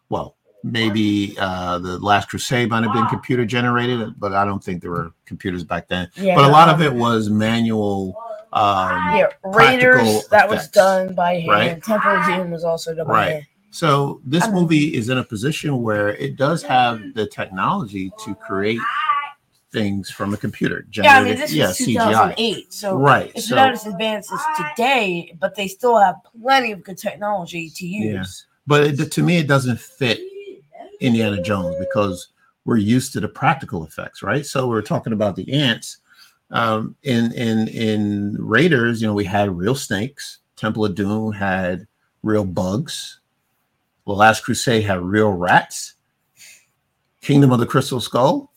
[0.10, 4.82] well, maybe uh, the Last Crusade might have been computer generated, but I don't think
[4.82, 6.10] there were computers back then.
[6.16, 8.16] Yeah, but a lot of it was manual.
[8.54, 11.48] Um, Yeah, practical Raiders that was done by hand.
[11.48, 11.84] right?
[11.84, 13.32] Temple of Doom was also done by Right.
[13.34, 13.46] hand.
[13.72, 18.12] So this I mean- movie is in a position where it does have the technology
[18.24, 18.80] to create
[19.72, 20.86] things from a computer.
[20.94, 23.32] Yeah, I mean this yeah, was 2008, so Right.
[23.34, 27.72] it's So, not as advanced as today, but they still have plenty of good technology
[27.72, 28.06] to use.
[28.06, 28.20] Yeah.
[28.20, 28.46] use.
[28.68, 30.22] but it, to me, it doesn't fit
[31.02, 32.30] Indiana Jones because
[32.66, 34.46] we're used to the practical effects, right?
[34.46, 35.98] So we're talking about the ants.
[36.54, 40.40] Um, in in in Raiders, you know, we had real snakes.
[40.56, 41.88] Temple of Doom had
[42.22, 43.20] real bugs.
[44.06, 45.96] The Last Crusade had real rats.
[47.22, 48.52] Kingdom of the Crystal Skull,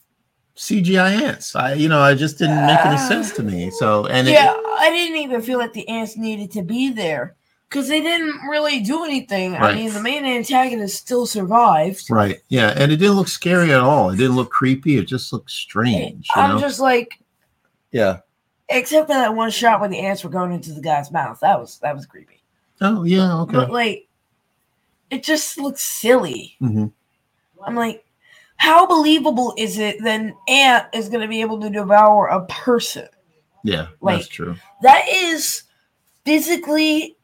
[0.57, 1.55] CGI ants.
[1.55, 3.71] I, you know, I just didn't make any sense to me.
[3.71, 7.37] So, and yeah, it, I didn't even feel like the ants needed to be there
[7.69, 9.55] because they didn't really do anything.
[9.57, 12.11] I mean, the main antagonist still survived.
[12.11, 14.11] right, yeah, and it didn't look scary at all.
[14.11, 14.99] It didn't look creepy.
[14.99, 16.29] It just looked strange.
[16.35, 16.61] You I'm know?
[16.61, 17.21] just like,
[17.97, 18.19] yeah.
[18.69, 21.39] except for that one shot where the ants were going into the guy's mouth.
[21.41, 22.43] That was that was creepy.
[22.81, 23.39] Oh, yeah.
[23.43, 23.53] Okay.
[23.53, 24.09] But like,
[25.11, 26.57] it just looks silly.
[26.61, 26.93] Mhm.
[27.65, 28.05] I'm like,
[28.57, 32.45] how believable is it that an ant is going to be able to devour a
[32.47, 33.09] person?
[33.65, 34.57] Yeah, Like- that's true.
[34.83, 35.63] That is
[36.25, 37.17] physically.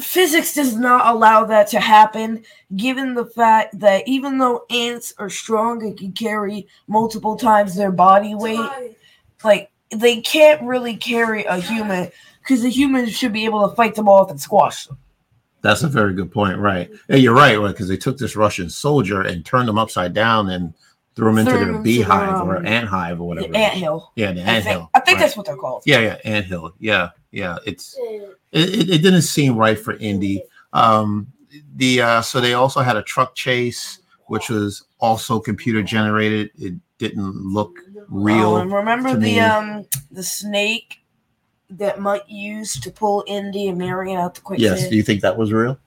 [0.00, 2.44] Physics does not allow that to happen,
[2.76, 7.92] given the fact that even though ants are strong and can carry multiple times their
[7.92, 8.96] body weight,
[9.42, 13.94] like they can't really carry a human because the human should be able to fight
[13.94, 14.98] them off and squash them.
[15.62, 16.58] That's a very good point.
[16.58, 16.90] Right.
[17.08, 17.58] Yeah, you're right.
[17.58, 17.68] Right.
[17.68, 20.74] Because they took this Russian soldier and turned him upside down and
[21.14, 23.54] threw him into Threw the beehive the, or um, ant hive or whatever.
[23.56, 24.12] Ant hill.
[24.16, 24.90] Yeah, the ant hill.
[24.94, 25.24] I think Right.
[25.24, 25.82] that's what they're called.
[25.86, 26.72] Yeah, yeah, ant hill.
[26.78, 27.58] Yeah, yeah.
[27.64, 30.42] It's it, it, it didn't seem right for Indy.
[30.72, 31.28] Um,
[31.76, 36.50] the uh, so they also had a truck chase, which was also computer generated.
[36.58, 38.50] It didn't look real.
[38.50, 41.00] Oh, and remember to the um the snake
[41.70, 44.78] that Mutt used to pull Indy and Marion out the quicksand?
[44.80, 44.88] yes.
[44.88, 45.78] Do you think that was real?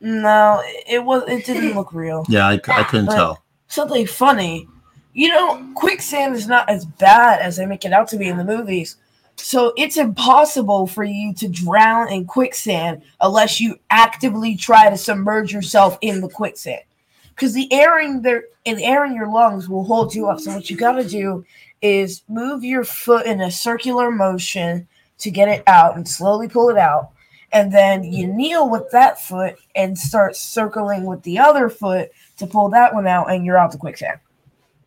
[0.00, 1.24] No, it was.
[1.28, 2.24] It didn't look real.
[2.28, 3.42] Yeah, I, I couldn't But- tell.
[3.68, 4.68] Something funny.
[5.16, 8.36] You know, quicksand is not as bad as they make it out to be in
[8.36, 8.96] the movies.
[9.36, 15.54] So it's impossible for you to drown in quicksand unless you actively try to submerge
[15.54, 16.82] yourself in the quicksand.
[17.30, 20.38] Because the air in there and air in your lungs will hold you up.
[20.38, 21.46] So what you gotta do
[21.80, 26.68] is move your foot in a circular motion to get it out and slowly pull
[26.68, 27.12] it out.
[27.52, 32.46] And then you kneel with that foot and start circling with the other foot to
[32.46, 34.20] pull that one out, and you're out the quicksand.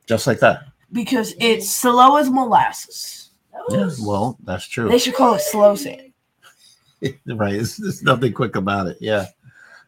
[0.10, 0.64] Just like that.
[0.92, 3.30] Because it's slow as molasses.
[3.70, 4.90] Yeah, well, that's true.
[4.90, 6.14] They should call it slow sand.
[7.28, 7.52] right.
[7.54, 8.98] There's, there's nothing quick about it.
[9.00, 9.28] Yeah.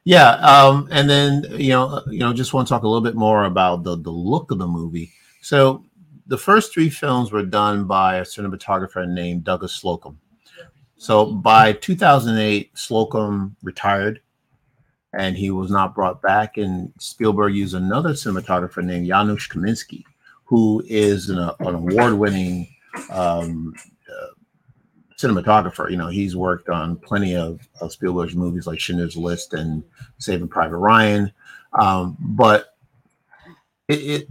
[0.04, 0.34] Yeah.
[0.34, 3.46] Um, and then you know, you know, just want to talk a little bit more
[3.46, 5.12] about the the look of the movie.
[5.42, 5.84] So
[6.28, 10.18] the first three films were done by a cinematographer named Douglas Slocombe.
[10.98, 14.22] So by 2008, Slocombe retired
[15.14, 16.58] and he was not brought back.
[16.58, 20.04] And Spielberg used another cinematographer named Janusz Kaminski,
[20.52, 22.68] who is an, an award winning
[23.10, 23.74] um,
[24.12, 24.28] uh,
[25.18, 25.90] cinematographer.
[25.90, 29.82] You know, he's worked on plenty of, of Spielberg's movies like Schindler's List and
[30.18, 31.32] Saving Private Ryan.
[31.80, 32.76] Um, but
[33.88, 34.30] it, it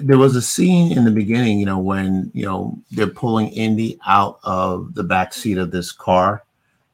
[0.00, 3.96] there was a scene in the beginning, you know, when you know they're pulling Indy
[4.04, 6.42] out of the back seat of this car,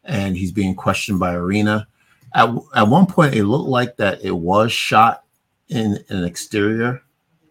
[0.05, 1.89] and he's being questioned by Irina.
[2.35, 5.25] At, at one point, it looked like that it was shot
[5.71, 7.04] in, in an exterior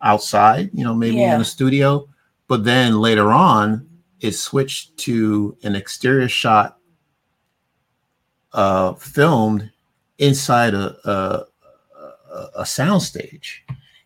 [0.04, 1.36] outside, you know, maybe Yeah.
[1.36, 2.08] in a studio.
[2.48, 3.88] But then later on,
[4.20, 6.78] it switched to an exterior shot,
[8.54, 9.72] uh, filmed
[10.20, 11.46] inside a a,
[12.56, 13.60] a, soundstage.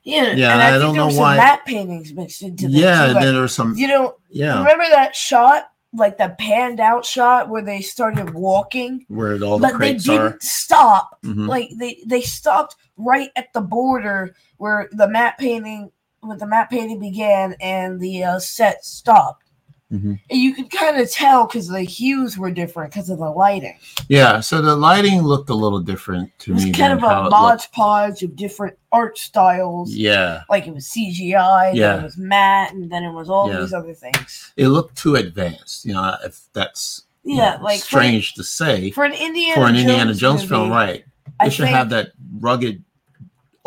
[0.03, 2.75] Yeah, Yeah, and I, I don't know why- matte paintings mixed into this.
[2.77, 3.75] Yeah, too, and then there was some.
[3.75, 9.05] you know, Yeah, remember that shot, like the panned out shot where they started walking,
[9.09, 10.37] where all the but they didn't are.
[10.41, 11.17] stop.
[11.25, 11.47] Mhm.
[11.47, 15.91] Like they they stopped right at the border where the matte painting,
[16.23, 19.43] with the matte painting began and the uh, set stopped.
[19.91, 20.19] Mhm.
[20.29, 23.77] And you could kind of tell because the hues were different because of the lighting.
[24.09, 26.73] Yeah, so the lighting looked a little different to me.
[26.73, 27.65] kind of a how it Mod.
[27.71, 29.93] Podge of different art styles.
[29.93, 31.91] Yeah, Like it was CGI, Yeah.
[31.93, 33.61] then it was matte, and then it was all Yeah.
[33.61, 34.51] these other things.
[34.57, 35.85] it looked too advanced.
[35.85, 39.55] You know, if that's you Yeah, know, like for- strange to say for an Indiana
[39.55, 41.05] for an Indiana Jones film, movie, right?
[41.39, 42.83] I It should think, have that rugged,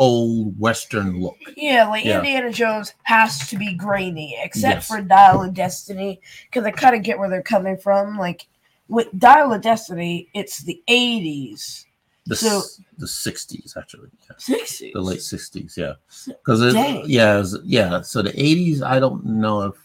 [0.01, 1.37] old Western look.
[1.55, 2.17] Yeah, like Yeah.
[2.17, 4.87] Indiana Jones has to be grainy, except Yes.
[4.87, 8.17] for Dial of Destiny, because I kind of get where they're coming from.
[8.17, 8.47] Like
[8.89, 11.85] with Dial of Destiny, it's the '80s,
[12.27, 14.35] The So- s- the sixties actually, yeah.
[14.37, 15.93] '60s, the late sixties, yeah.
[16.27, 16.61] Because
[17.07, 18.01] yeah, was- yeah.
[18.01, 19.75] So the eighties, I don't know if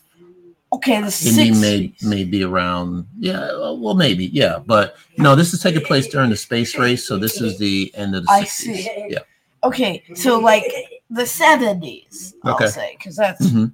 [0.72, 2.02] Okay, the Indy may '60s.
[2.02, 3.07] may be around.
[3.18, 4.59] Yeah, well, maybe, yeah.
[4.59, 8.14] But no, this is taking place during the space race, so this is the end
[8.16, 8.85] of the I 60s.
[8.85, 9.07] see.
[9.11, 9.20] Yeah.
[9.66, 10.64] Okay, so like
[11.11, 13.72] the '70s, I'll say, because that's Mhm.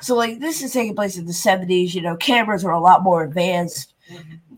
[0.00, 1.94] So like this is taking place in the seventies.
[1.94, 3.94] You know, cameras are a lot more advanced.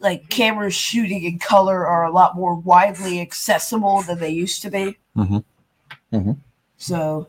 [0.01, 4.71] Like cameras shooting in color are a lot more widely accessible than they used to
[4.71, 4.97] be.
[5.17, 5.45] Mhm.
[6.13, 6.37] Mhm.
[6.79, 7.29] So,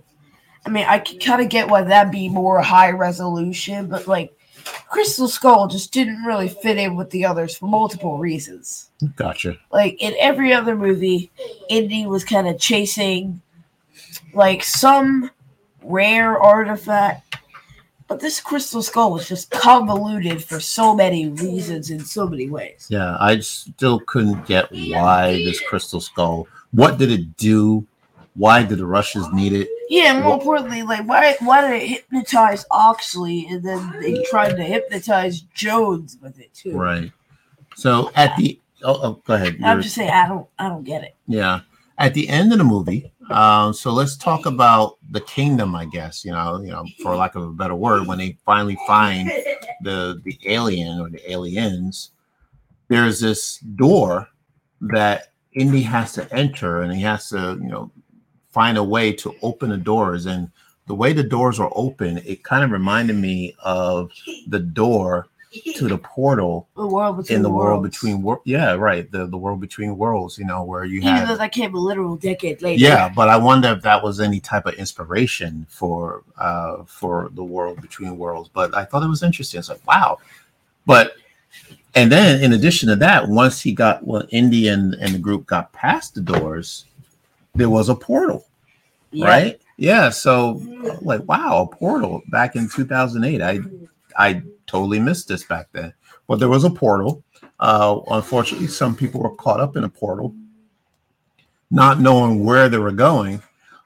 [0.65, 4.33] I mean, I can kind of get why that'd be more high resolution, but like
[4.89, 8.91] Crystal Skull just didn't really fit in with the others for multiple reasons.
[9.15, 9.57] Gotcha.
[9.71, 11.31] Like in every other movie,
[11.69, 13.41] Indy was kind of chasing
[14.33, 15.31] like some
[15.81, 17.37] rare artifact.
[18.07, 22.85] But this crystal skull was just convoluted for so many reasons in so many ways.
[22.87, 26.47] Yeah, I still couldn't get why this crystal skull.
[26.71, 27.85] What did it do?
[28.35, 29.69] Why did the Russians need it?
[29.89, 34.63] Yeah, more importantly, like why why did it hypnotize Oxley and then they tried to
[34.63, 36.77] hypnotize Jones with it too?
[36.77, 37.11] Right.
[37.75, 39.57] So at the oh, oh go ahead.
[39.63, 41.15] I'm just saying I don't I don't get it.
[41.27, 41.61] Yeah.
[41.97, 46.25] At the end of the movie, um, so let's talk about the kingdom, I guess,
[46.25, 49.29] you know, you know, for lack of a better word, when they finally find
[49.81, 52.11] the the alien or the aliens,
[52.89, 54.27] there's this door
[54.81, 57.91] that Indy has to enter and he has to, you know,
[58.55, 60.25] find a way to open the doors.
[60.27, 60.49] And
[60.87, 64.11] the way the doors were open, it kind of reminded me of
[64.47, 65.27] the door
[65.75, 69.37] to the portal The world between in the world between wor- yeah right the the
[69.37, 72.77] world between worlds you know where you even though that came a literal decade later.
[72.77, 77.43] yeah but i wonder if that was any type of inspiration for uh for the
[77.55, 80.17] world between worlds but i thought it was interesting it's like wow
[80.85, 81.15] but
[81.93, 85.45] and then in addition to that once he got well indy and, and the group
[85.45, 86.83] got past the doors
[87.55, 88.45] there was a portal
[89.11, 89.27] Yeah.
[89.27, 89.61] right?
[89.77, 90.61] Yeah so
[91.01, 92.21] like wow a portal.
[92.29, 93.59] Back in 2008 i
[94.17, 95.93] i totally missed this back then.
[96.27, 97.23] But there was a portal.
[97.59, 100.33] Uh unfortunately some people were caught up in a portal
[101.71, 103.41] not knowing where they were going.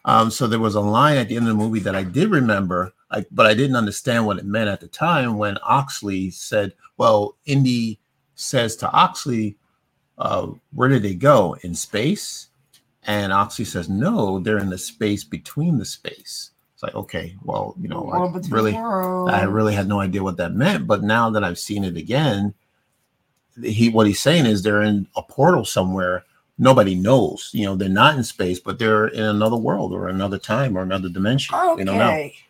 [0.05, 2.29] Um so there was a line at the end of the movie that i did
[2.29, 6.73] remember I, but I didn't understand what it meant at the time when Oxley said,
[6.97, 7.99] "Well, Indy
[8.36, 9.58] says to Oxley,
[10.19, 11.55] uh, where did they go?
[11.63, 12.49] In space?"
[13.04, 17.76] And Oxley says, "No, they're in the space between the space." It's like, okay, well,
[17.80, 18.18] you know, I
[18.52, 18.72] really.
[19.30, 20.88] I really had no idea what that meant.
[20.88, 22.54] But now that I've seen it again,
[23.62, 26.24] he what he's saying is they're in a portal somewhere.
[26.58, 27.50] Nobody knows.
[27.54, 30.82] You know, they're not in space, but they're in another world or another time or
[30.82, 31.54] another dimension.
[31.78, 32.10] We don't know.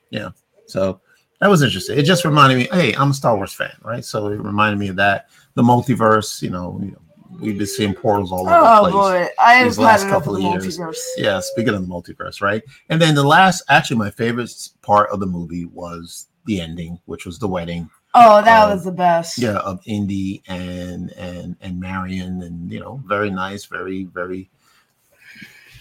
[0.09, 0.29] yeah.
[0.65, 1.01] So
[1.39, 1.97] that was interesting.
[1.97, 4.03] It just reminded me, hey, I'm a Star Wars fan, right?
[4.05, 5.29] So it reminded me of that.
[5.55, 7.01] The multiverse, you know, you know
[7.39, 8.93] we've been seeing portals all over Oh the place.
[8.93, 10.77] boy, I have last of couple of years.
[10.77, 10.97] multiverse.
[11.17, 12.63] Yeah, speaking of the multiverse, right?
[12.89, 17.25] And then the last, actually, my favorite part of the movie was the ending, which
[17.25, 17.89] was the wedding.
[18.15, 19.37] Oh, that Um, was the best.
[19.37, 24.49] Yeah, of Indy and and and Marion, and you know, very nice, very very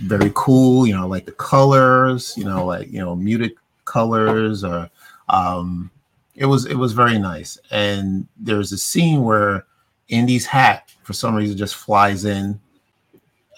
[0.00, 0.86] very cool.
[0.86, 3.52] You know, like the colors, you know, like you know, muted
[3.86, 4.90] colors, or
[5.30, 5.90] um,
[6.34, 7.58] it was it was very nice.
[7.70, 9.64] And there's a scene where
[10.08, 12.60] Indy's hat, for some reason, just flies in.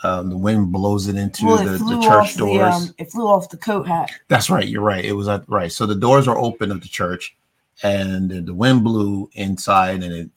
[0.04, 2.58] Um, the wind blows it into Well, it the, church doors.
[2.58, 4.12] The, um, it flew off the coat hat.
[4.28, 4.66] That's right.
[4.68, 5.04] You're right.
[5.04, 5.70] It was at, right.
[5.72, 7.36] So the doors are open of the church,
[7.82, 10.30] and the, wind blew inside, and it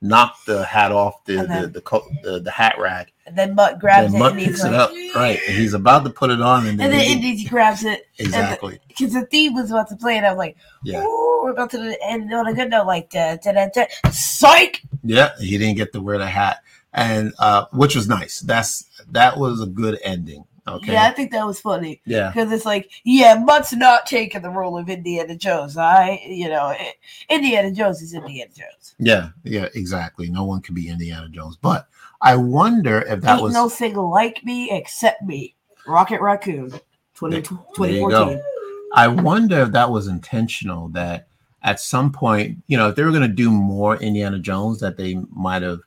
[0.00, 3.12] knocked the hat off the then- the the, coat, the the hat rack.
[3.26, 4.90] And then Mutt grabs Then it Mutt picks it like, up.
[5.14, 5.38] Right.
[5.46, 8.78] And he's about to put it on, and then, and then Indy grabs it exactly.
[8.88, 11.02] because the theme was about to play, and I'm like, Yeah.
[11.02, 14.82] "Ooh, we're about to end on a good note, like da da da da." Psych.
[15.02, 15.30] Yeah.
[15.38, 18.40] He didn't get to wear the hat, and uh, which was nice.
[18.40, 20.44] That's that was a good ending.
[20.68, 20.92] Okay.
[20.92, 22.28] Yeah, I think that was funny Yeah.
[22.28, 25.76] because it's like, yeah, Mutt's not taking the role of Indiana Jones.
[25.76, 26.92] I, you know, eh,
[27.28, 28.94] Indiana Jones is Indiana Jones.
[28.98, 29.30] Yeah.
[29.42, 29.68] Yeah.
[29.74, 30.30] Exactly.
[30.30, 31.88] No one could be Indiana Jones, but
[32.20, 36.72] I wonder if that Ain't was no thing like me except me, Rocket Raccoon,
[37.14, 37.42] 20, There you
[37.74, 38.42] 2014.
[38.94, 40.88] I wonder if that was intentional.
[40.90, 41.28] That
[41.62, 44.96] at some point, you know, if they were going to do more Indiana Jones, that
[44.96, 45.80] they might have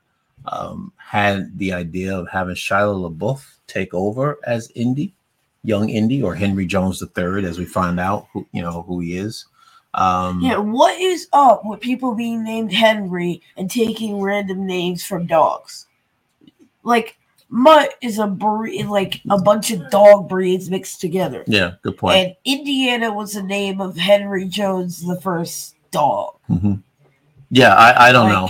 [0.45, 5.13] um, had the idea of having Shia LaBeouf take over as Indy,
[5.63, 9.17] young Indy, or Henry Jones III, as we find out who you know who he
[9.17, 9.45] is.
[9.95, 15.27] Um, Yeah, what is up with people being named Henry and taking random names from
[15.27, 15.87] dogs?
[16.83, 17.17] Like
[17.55, 22.17] Mutt is a breed, like a bunch of dog breeds mixed together, yeah, good point.
[22.17, 26.39] and Indiana was the name of Henry Jones, the first dog.
[26.49, 26.73] Mm-hmm.
[27.51, 28.49] Yeah, I, I don't Like, know.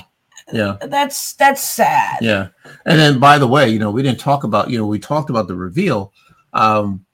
[0.54, 0.88] Yeah.
[0.88, 2.20] That's that's sad.
[2.22, 2.48] Yeah.
[2.86, 5.30] And then by the way, you know, we didn't talk about, you know, we talked
[5.30, 6.14] about the reveal.
[6.54, 7.06] Um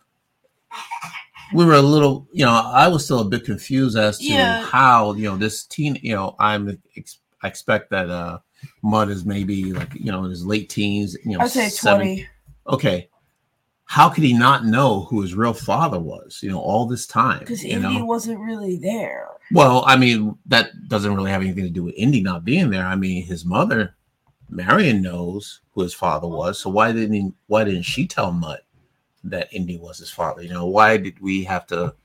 [1.54, 4.62] we were a little, you know, I was still a bit confused as to Yeah.
[4.63, 8.39] how, you know, this teen, you know, I'm ex- I expect that uh
[8.82, 12.00] Mutt is maybe like, you know, in his late teens, you know, I'd say seven-
[12.00, 12.28] twenty.
[12.67, 13.10] Okay.
[13.86, 17.39] How could he not know who his real father was, you know, all this time?
[17.39, 18.06] Because Indy know?
[18.06, 19.28] wasn't really there.
[19.52, 22.86] Well, I mean, that doesn't really have anything to do with Indy not being there.
[22.86, 23.95] I mean, his mother,
[24.48, 26.60] Marion, knows who his father was.
[26.60, 28.63] So why didn't he, why didn't she tell Mutt
[29.24, 30.43] that Indy was his father?
[30.43, 31.95] You know, why did we have to?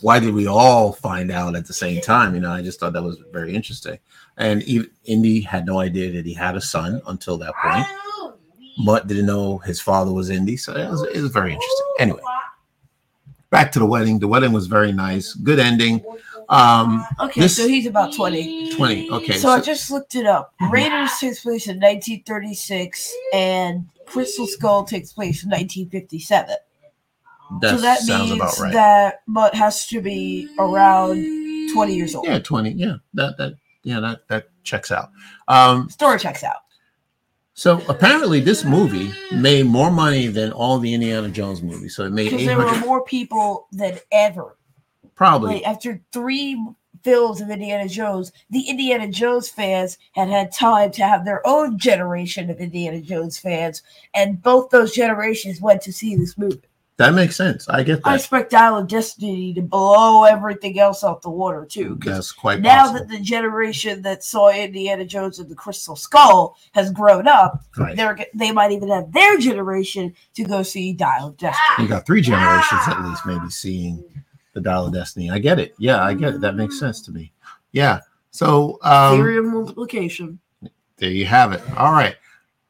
[0.00, 2.34] Why did we all find out at the same time?
[2.34, 3.98] You know, I just thought that was very interesting.
[4.38, 7.86] And even, Indy had no idea that he had a son until that point.
[8.78, 11.86] Mutt didn't know his father was Indy, so it was, it was very interesting.
[11.98, 12.20] Anyway,
[13.50, 14.18] back to the wedding.
[14.18, 16.02] The wedding was very nice, good ending.
[16.48, 18.72] Um, Okay, This- so he's about twenty.
[18.74, 19.10] 20.
[19.10, 19.34] Okay.
[19.34, 20.54] so I just looked it up.
[20.70, 26.56] Raiders takes place in 1936, and Crystal Skull takes place in 1957.
[27.60, 28.72] that so that sounds means about right.
[28.72, 31.16] that Mutt has to be around
[31.74, 32.26] 20 years old.
[32.26, 32.70] yeah, 20.
[32.72, 32.96] Yeah.
[33.14, 35.10] That that yeah, that that checks out.
[35.48, 36.62] Um Story checks out.
[37.54, 41.94] so apparently this movie made more money than all the Indiana Jones movies.
[41.96, 44.56] So it made Because there were more people than ever.
[45.14, 46.56] probably Like after three
[47.02, 51.76] films of Indiana Jones, the Indiana Jones fans had had time to have their own
[51.76, 53.82] generation of Indiana Jones fans,
[54.14, 56.62] and both those generations went to see this movie.
[56.98, 57.68] That makes sense.
[57.68, 58.10] I get that.
[58.10, 61.98] I expect Dial of Destiny to blow everything else out the water too.
[62.04, 62.98] That's quite now possible.
[63.00, 67.96] that the generation that saw Indiana Jones and the Crystal Skull has grown up, right.
[67.96, 71.84] they're they might even have their generation to go see Dial of Destiny.
[71.84, 74.04] You got three generations at least maybe seeing
[74.52, 75.30] the Dial of Destiny.
[75.30, 75.74] I get it.
[75.78, 76.40] Yeah, I get it.
[76.42, 77.32] That makes sense to me.
[77.72, 78.00] Yeah.
[78.32, 80.38] So um Theory of multiplication.
[80.98, 81.62] there you have it.
[81.76, 82.16] All right.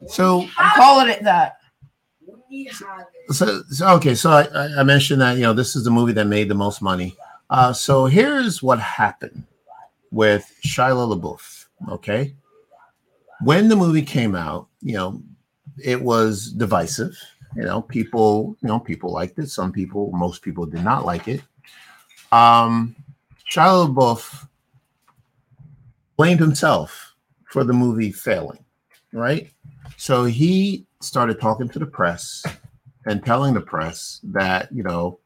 [0.06, 1.58] So I'm calling it that.
[3.30, 6.26] So, so okay so I, I- mentioned that you know this is the movie that
[6.26, 7.16] made the most money.
[7.50, 9.44] Uh so here's what happened
[10.10, 12.34] with Shia LaBeouf okay?
[13.42, 15.22] When the movie came out you know
[15.82, 17.16] it was divisive
[17.56, 19.48] you know people you know people liked it.
[19.48, 21.42] Some people most people did not like it.
[22.32, 22.94] Um
[23.50, 24.46] Shia LaBeouf
[26.16, 27.14] blamed himself
[27.46, 28.64] for the movie failing,
[29.12, 29.50] right?
[29.96, 32.44] So he started talking to the press
[33.06, 35.18] and telling the press that you know,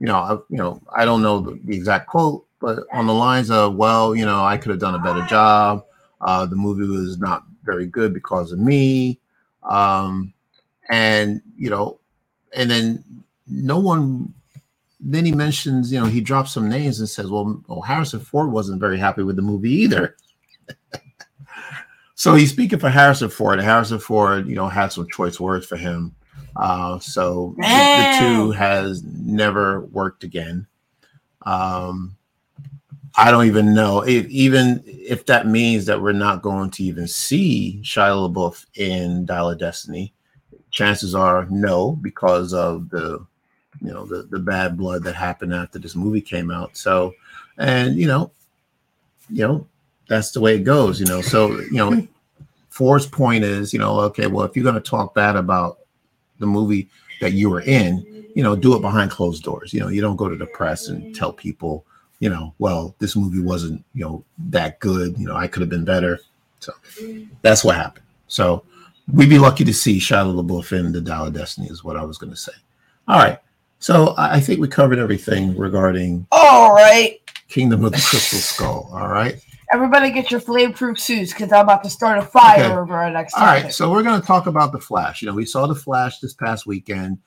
[0.00, 3.50] you know, I, you know, I don't know the, exact quote, but on the lines
[3.50, 5.84] of, well, you know, I could have done a better job.
[6.20, 9.20] Uh, the movie was not very good because of me,
[9.62, 10.32] um,
[10.90, 11.98] and you know,
[12.54, 13.04] and then
[13.46, 14.32] no one.
[15.06, 18.50] Then he mentions, you know, he drops some names and says, well, well Harrison Ford
[18.50, 20.16] wasn't very happy with the movie either.
[22.14, 23.60] So he's speaking for Harrison Ford.
[23.60, 26.14] Harrison Ford, you know, had some choice words for him.
[26.56, 30.66] Uh, so the, the, two has never worked again.
[31.42, 32.16] Um,
[33.16, 37.06] I don't even know if even if that means that we're not going to even
[37.06, 40.12] see Shia LaBeouf in Dial of Destiny.
[40.70, 43.24] Chances are no, because of the
[43.80, 46.76] you know the the bad blood that happened after this movie came out.
[46.76, 47.14] So,
[47.58, 48.32] and you know,
[49.30, 49.66] you know,
[50.08, 51.00] that's the way it goes.
[51.00, 52.06] You know, so you know,
[52.70, 55.78] Ford's point is, you know, okay, well, if you're going to talk bad about
[56.38, 56.88] the movie
[57.20, 59.72] that you were in, you know, do it behind closed doors.
[59.72, 61.84] You know, you don't go to the press and tell people
[62.24, 65.18] you know, well, this movie wasn't, you know, that good.
[65.18, 66.20] You know, I could have been better.
[66.60, 66.72] So
[67.42, 68.06] that's what happened.
[68.28, 68.64] So
[69.12, 72.04] we'd be lucky to see Shia LaBeouf in the Dial of Destiny, is what I
[72.04, 72.52] was going to say.
[73.08, 73.38] All right.
[73.78, 76.26] So I think we covered everything regarding.
[76.32, 77.20] All right.
[77.48, 78.88] Kingdom of the Crystal Skull.
[78.90, 79.44] All right.
[79.74, 82.74] Everybody get your flame-proof suits because I'm about to start a fire okay.
[82.74, 83.34] over our next.
[83.34, 83.72] All right.
[83.72, 85.20] So we're going to talk about the Flash.
[85.20, 87.18] You know, we saw the Flash this past weekend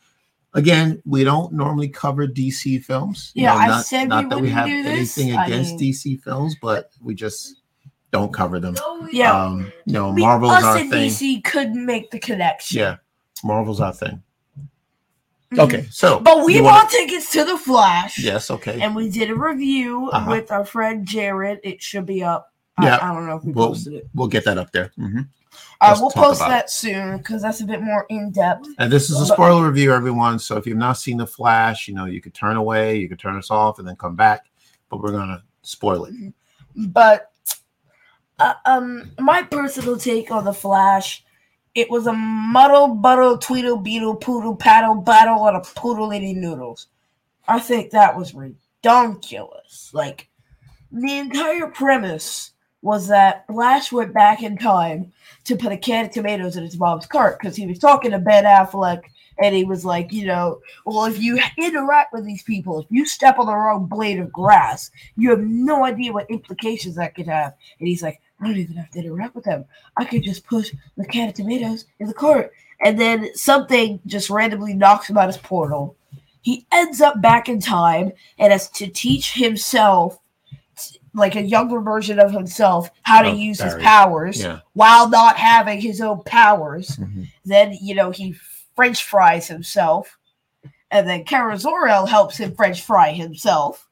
[0.54, 3.32] again, we don't normally cover DC films.
[3.36, 5.38] Yeah, know, I not, said not we that we have do anything this.
[5.46, 7.62] against I mean, DC films, but we just
[8.12, 8.76] don't cover them.
[9.12, 11.10] Yeah, Um, you know, we- Marvel's us our and thing.
[11.10, 12.80] DC couldn't make the connection.
[12.80, 12.96] Yeah,
[13.44, 14.24] Marvel's our thing.
[15.54, 15.60] Mhm.
[15.60, 18.20] Okay, so but we bought wanna- tickets to the Flash.
[18.20, 18.82] Yes, okay.
[18.82, 20.30] and we did a review Uh-huh.
[20.30, 21.60] with our friend Jared.
[21.64, 22.52] It should be up.
[22.82, 22.98] Yeah.
[22.98, 24.08] I, I don't know if we We'll- posted it.
[24.14, 24.92] We'll get that up there.
[25.00, 25.30] Mhm.
[25.80, 28.68] Uh, we'll post that soon because that's a bit more in depth.
[28.78, 30.38] And this is a spoiler review, everyone.
[30.40, 33.20] So if you've not seen the Flash, you know you could turn away, you could
[33.20, 34.46] turn us off, and then come back.
[34.90, 36.14] But we're gonna spoil it.
[36.76, 37.32] But
[38.40, 41.24] uh, um, my personal take on the Flash,
[41.78, 46.88] it was a muddle, buddle, tweedle, beetle, poodle, paddle, battle, on a poodle eating noodles.
[47.48, 49.92] I think that was ridiculous.
[49.94, 50.28] Like
[50.92, 55.14] the entire premise was that Flash went back in time
[55.44, 58.18] to put a can of tomatoes in his mom's cart because he was talking to
[58.18, 59.04] Ben Affleck
[59.42, 63.06] and he was like, you know, well, if you interact with these people, if you
[63.06, 67.28] step on the wrong blade of grass, you have no idea what implications that could
[67.28, 67.54] have.
[67.80, 69.66] And he's like, I don't even have to interact with them.
[69.98, 72.52] I could just push the can of tomatoes in the cart.
[72.84, 75.96] And then something just randomly knocks him out his portal.
[76.42, 80.20] He ends up back in time and has to teach himself,
[81.16, 84.60] like a younger version of himself, how to Oh, use his powers Yeah.
[84.74, 86.96] while not having his own powers.
[86.98, 87.28] Mhm.
[87.44, 88.36] Then, you know, he
[88.78, 90.18] French fries himself.
[90.90, 93.90] And then Kara Zor-El helps him French fry himself.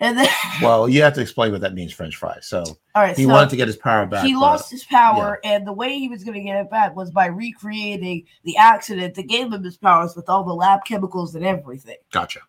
[0.00, 0.28] And then,
[0.62, 2.46] Well, you have to explain what that means, French fries.
[2.48, 2.64] So
[2.96, 4.24] all right, he so wanted to get his power back.
[4.24, 6.96] he but- lost his power, and the way he was going to get it back
[6.96, 11.34] was by recreating the accident that gave him his powers with all the lab chemicals
[11.36, 11.98] and everything.
[12.10, 12.40] Gotcha.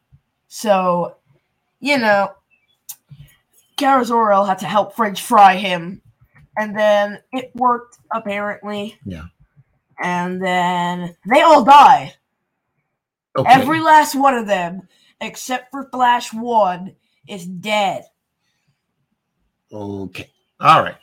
[0.47, 1.18] So,
[1.82, 2.32] you know,
[3.76, 6.01] Kara Zor-El had to help French fry him,
[6.57, 8.97] and then it worked apparently.
[9.05, 9.26] Yeah.
[10.00, 12.14] And then they all die.
[13.38, 13.50] Okay.
[13.50, 14.88] Every last one of them,
[15.22, 16.95] except for Flash One,
[17.28, 18.04] is dead.
[19.72, 20.30] Okay.
[20.60, 20.98] All right.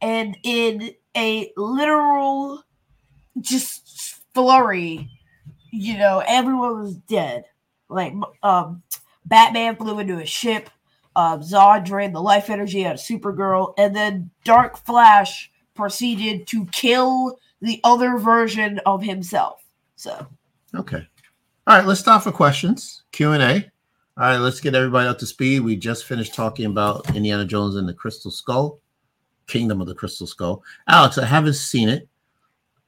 [0.00, 2.62] And in a literal
[3.40, 5.10] just flurry,
[5.70, 7.44] you know, everyone was dead.
[7.88, 8.82] Like um
[9.24, 10.70] Batman flew into a ship,
[11.16, 16.66] uh, Zod drained the life energy out of Supergirl, and then Dark Flash proceeded to
[16.66, 19.64] kill the other version of himself.
[19.96, 20.26] So
[20.74, 21.06] Okay.
[21.66, 21.86] All right.
[21.86, 23.02] Let's stop for questions.
[23.12, 23.54] Q and A.
[24.18, 24.36] All right.
[24.38, 25.60] Let's get everybody up to speed.
[25.60, 28.78] We just finished talking about Indiana Jones and the Crystal Skull,
[29.46, 30.62] Kingdom of the Crystal Skull.
[30.88, 32.08] Alex, I haven't seen it.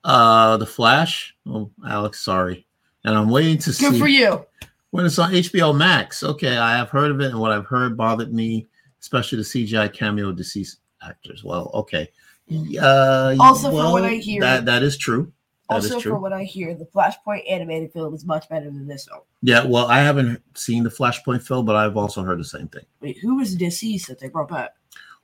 [0.04, 1.34] Uh, The Flash.
[1.46, 2.66] Oh, Alex, sorry.
[3.04, 4.44] And I'm waiting to good see Good for you.
[4.90, 6.22] when it's on HBO Max.
[6.22, 8.66] Okay, I have heard of it, and what I've heard bothered me,
[9.00, 11.42] especially the CGI cameo deceased actors.
[11.44, 12.08] Well, okay.
[12.50, 15.32] Uh, Also, from what I hear- that that is true.
[15.70, 16.12] That is Also, true.
[16.12, 19.20] from what I hear, the Flashpoint animated film is much better than this one.
[19.42, 22.84] Yeah, well, I haven't seen the Flashpoint film, but I've also heard the same thing.
[23.02, 24.70] Wait, who was deceased that they brought back?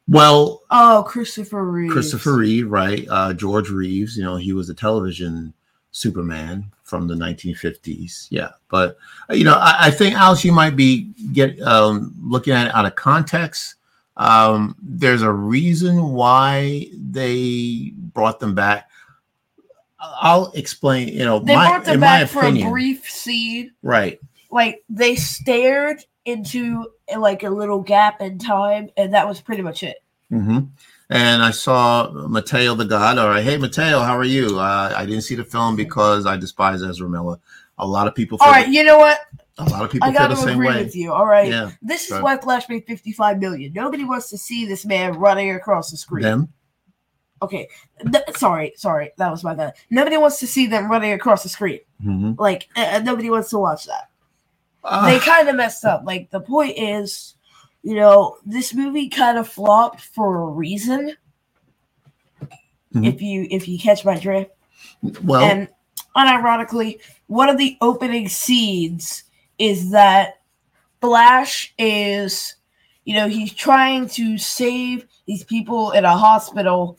[0.07, 1.91] Well, Oh, Christopher Reeve.
[1.91, 3.07] Christopher Reeve, right?
[3.09, 5.55] Uh, George Reeves, you know, he was a television
[5.93, 8.27] Superman from the 1950s.
[8.29, 8.99] Yeah, but
[9.31, 12.75] uh, you know, I, I think Alex, you might be get um, looking at it
[12.75, 13.77] out of context.
[14.17, 18.89] Um, there's a reason why they brought them back.
[19.99, 21.09] I'll explain.
[21.09, 23.73] You know, They my, brought them back for opinion, a brief scene.
[23.83, 24.21] right?
[24.51, 26.87] Like they stared into
[27.17, 29.97] like a little gap in time, and that was pretty much it.
[30.31, 30.61] hmm
[31.11, 33.19] And I saw Mateo the God.
[33.19, 34.59] All right, hey Mateo, how are you?
[34.61, 37.39] Uh, I didn't see the film because I despise Ezra Miller.
[37.79, 38.39] A lot of people.
[38.41, 39.19] All right, you know what?
[39.59, 40.83] A lot of people I feel gotta agree way.
[40.85, 41.13] with you.
[41.13, 43.73] All right, Yeah, this is why Flash made fifty-five million.
[43.73, 46.23] Nobody wants to see this man running across the screen.
[46.23, 46.49] them.
[47.43, 47.69] Okay,
[48.11, 49.75] Th- sorry, sorry, that was my bad.
[49.91, 51.81] Nobody wants to see them running across the screen.
[52.05, 52.39] Mhm.
[52.39, 54.09] Like uh, nobody wants to watch that.
[54.83, 56.03] Ah, they kind of messed up.
[56.05, 57.35] Like the point is,
[57.83, 61.17] you know, this movie kind of flopped for a reason.
[62.95, 63.07] Mhm.
[63.07, 64.53] If you if you catch my drift,
[65.23, 65.69] well, and
[66.17, 69.24] unironically, one of the opening scenes
[69.59, 70.41] is that
[71.01, 72.55] Flash is,
[73.05, 76.99] you know, he's trying to save these people in a hospital,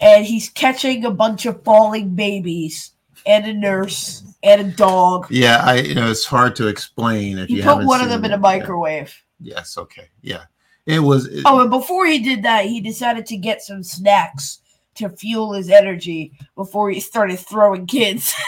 [0.00, 2.92] and he's catching a bunch of falling babies
[3.26, 5.26] and a nurse and a dog.
[5.30, 8.24] yeah, I you know it's hard to explain if He you put one of them
[8.24, 9.14] in a microwave.
[9.40, 9.56] Yeah.
[9.56, 9.78] Yes.
[9.78, 10.08] Okay.
[10.22, 10.44] Yeah.
[10.86, 11.26] It was.
[11.26, 14.60] it- Oh, and before he did that, he decided to get some snacks
[14.96, 18.32] to fuel his energy before he started throwing kids.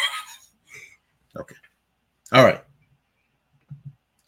[1.38, 1.54] Okay.
[2.32, 2.64] All right.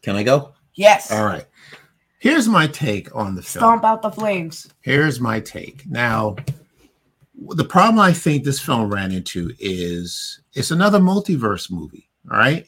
[0.08, 0.54] Can I go?
[0.72, 1.12] yes.
[1.12, 1.44] All right.
[2.18, 3.60] Here's my take on the film.
[3.60, 4.72] Stomp out the flames.
[4.80, 5.86] Here's my take.
[5.86, 6.36] Now,
[7.50, 12.66] the problem I think this film ran into is it's another multiverse movie, all right?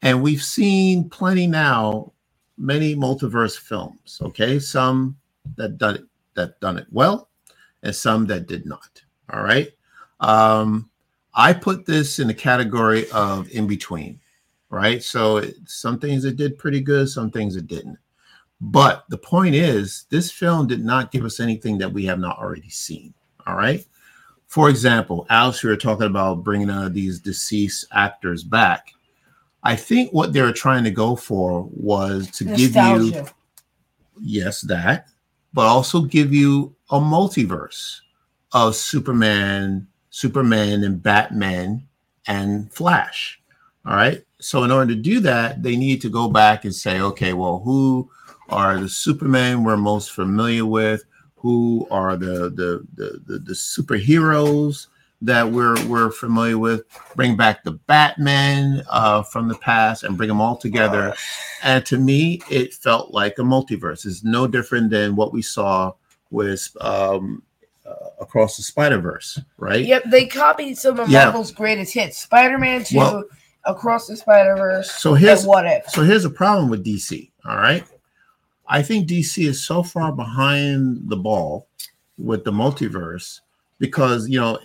[0.00, 2.14] And we've seen plenty now,
[2.56, 4.58] many multiverse films, okay?
[4.58, 5.14] Some
[5.56, 6.04] that done it
[6.36, 7.28] that done it well,
[7.82, 9.02] and some that did not.
[9.30, 9.70] All right.
[10.20, 10.88] Um,
[11.34, 14.20] I put this in the category of in between,
[14.70, 15.02] right?
[15.02, 17.98] So it, some things it did pretty good, some things it didn't.
[18.60, 22.38] But the point is, this film did not give us anything that we have not
[22.38, 23.14] already seen.
[23.46, 23.84] All right.
[24.46, 28.92] For example, Alex, we were talking about bringing uh, these deceased actors back.
[29.62, 33.26] I think what they were trying to go for was to give you,
[34.20, 35.08] yes, that,
[35.52, 38.00] but also give you a multiverse
[38.52, 41.86] of Superman, Superman, and Batman
[42.26, 43.40] and Flash.
[43.84, 44.24] All right.
[44.40, 47.60] So, in order to do that, they need to go back and say, okay, well,
[47.64, 48.08] who
[48.48, 51.04] are the Superman we're most familiar with?
[51.36, 54.86] Who are the the the the, the superheroes
[55.22, 56.82] that we're we're familiar with?
[57.16, 61.14] Bring back the Batman uh, from the past and bring them all together.
[61.62, 64.06] And to me, it felt like a multiverse.
[64.06, 65.92] It's no different than what we saw
[66.30, 67.42] with um,
[67.86, 69.84] uh, across the Spider Verse, right?
[69.84, 71.24] Yep, they copied some of Yeah.
[71.24, 73.24] Marvel's greatest hits: Spider-Man Two, Well-
[73.64, 75.88] Across the Spider-Verse, So here's What If.
[75.90, 77.30] So here's a problem with DC.
[77.44, 77.84] All right.
[78.66, 81.68] I think DC is so far behind the ball
[82.18, 83.40] with the multiverse
[83.78, 84.58] because, you know,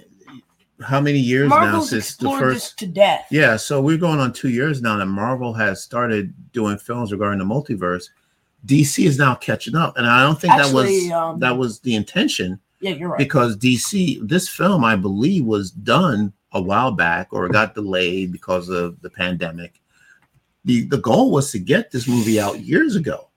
[0.82, 2.78] how many years now since the first.
[2.80, 3.26] to death.
[3.32, 3.56] Yeah.
[3.56, 7.46] So we're going on two years now that Marvel has started doing films regarding the
[7.46, 8.10] multiverse.
[8.66, 9.98] DC is now catching up.
[9.98, 13.18] And I don't think Actually, that was um, that was the intention Yeah, you're right.
[13.18, 18.70] because DC, this film, I believe, was done a while back or got delayed because
[18.70, 19.82] of the pandemic.
[20.66, 23.30] The the goal was to get this movie out years ago,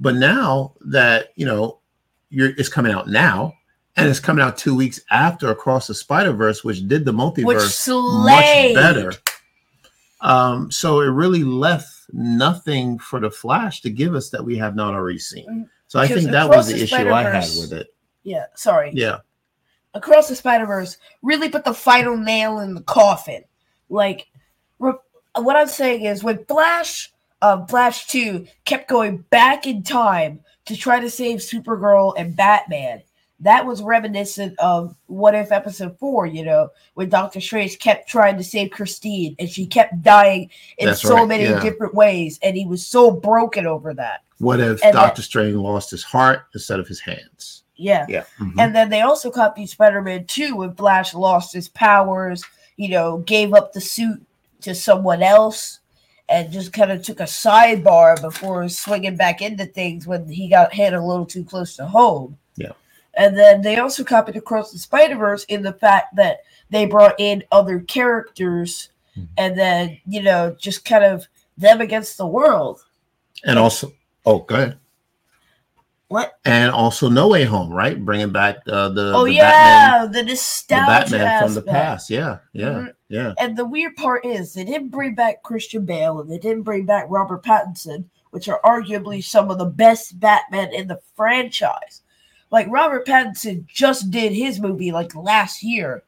[0.00, 1.78] but now that you know,
[2.30, 3.54] you're it's coming out now,
[3.96, 7.88] and it's coming out two weeks after Across the Spider Verse, which did the multiverse
[8.24, 9.12] much better.
[10.22, 14.74] Um, so it really left nothing for the Flash to give us that we have
[14.76, 15.68] not already seen.
[15.88, 17.94] So I think that was the issue I had with it.
[18.22, 18.92] Yeah, sorry.
[18.94, 19.18] Yeah.
[19.94, 23.44] Across the Spider Verse really put the final nail in the coffin.
[23.88, 24.28] Like,
[24.78, 24.92] re-
[25.36, 27.12] what I'm saying is, when Flash,
[27.42, 33.02] uh, Flash Two kept going back in time to try to save Supergirl and Batman,
[33.40, 36.26] that was reminiscent of What If Episode Four.
[36.26, 40.86] You know, when Doctor Strange kept trying to save Christine and she kept dying in
[40.86, 41.60] That's so right, many yeah.
[41.60, 44.22] different ways, and he was so broken over that.
[44.38, 47.61] What if And Doctor Strange lost his heart instead of his hands?
[47.76, 48.06] Yeah.
[48.08, 48.24] Yeah.
[48.38, 48.54] Mhm.
[48.58, 52.44] And then they also copied Spider-Man 2 when Flash lost his powers,
[52.76, 54.24] you know, gave up the suit
[54.60, 55.80] to someone else,
[56.28, 60.72] and just kind of took a sidebar before swinging back into things when he got
[60.72, 62.38] hit a little too close to home.
[62.56, 62.72] Yeah.
[63.14, 66.38] And then they also copied Across the Spider-Verse in the fact that
[66.70, 69.28] they brought in other characters Mhm.
[69.36, 71.26] and then, you know, just kind of
[71.58, 72.80] them against the world.
[73.44, 73.92] and also,
[74.24, 74.78] oh, go ahead.
[76.12, 76.38] What?
[76.44, 77.98] And also, No Way Home, right?
[78.04, 82.10] Bringing back uh, the oh the yeah, Batman, the the nostalgia Batman from the past.
[82.10, 82.92] Yeah, yeah, Mhm.
[83.08, 83.34] Yeah.
[83.38, 86.84] And the weird part is they didn't bring back Christian Bale and they didn't bring
[86.84, 92.02] back Robert Pattinson, which are arguably some of the best Batman in the franchise.
[92.50, 96.02] Like Robert Pattinson just did his movie like last year,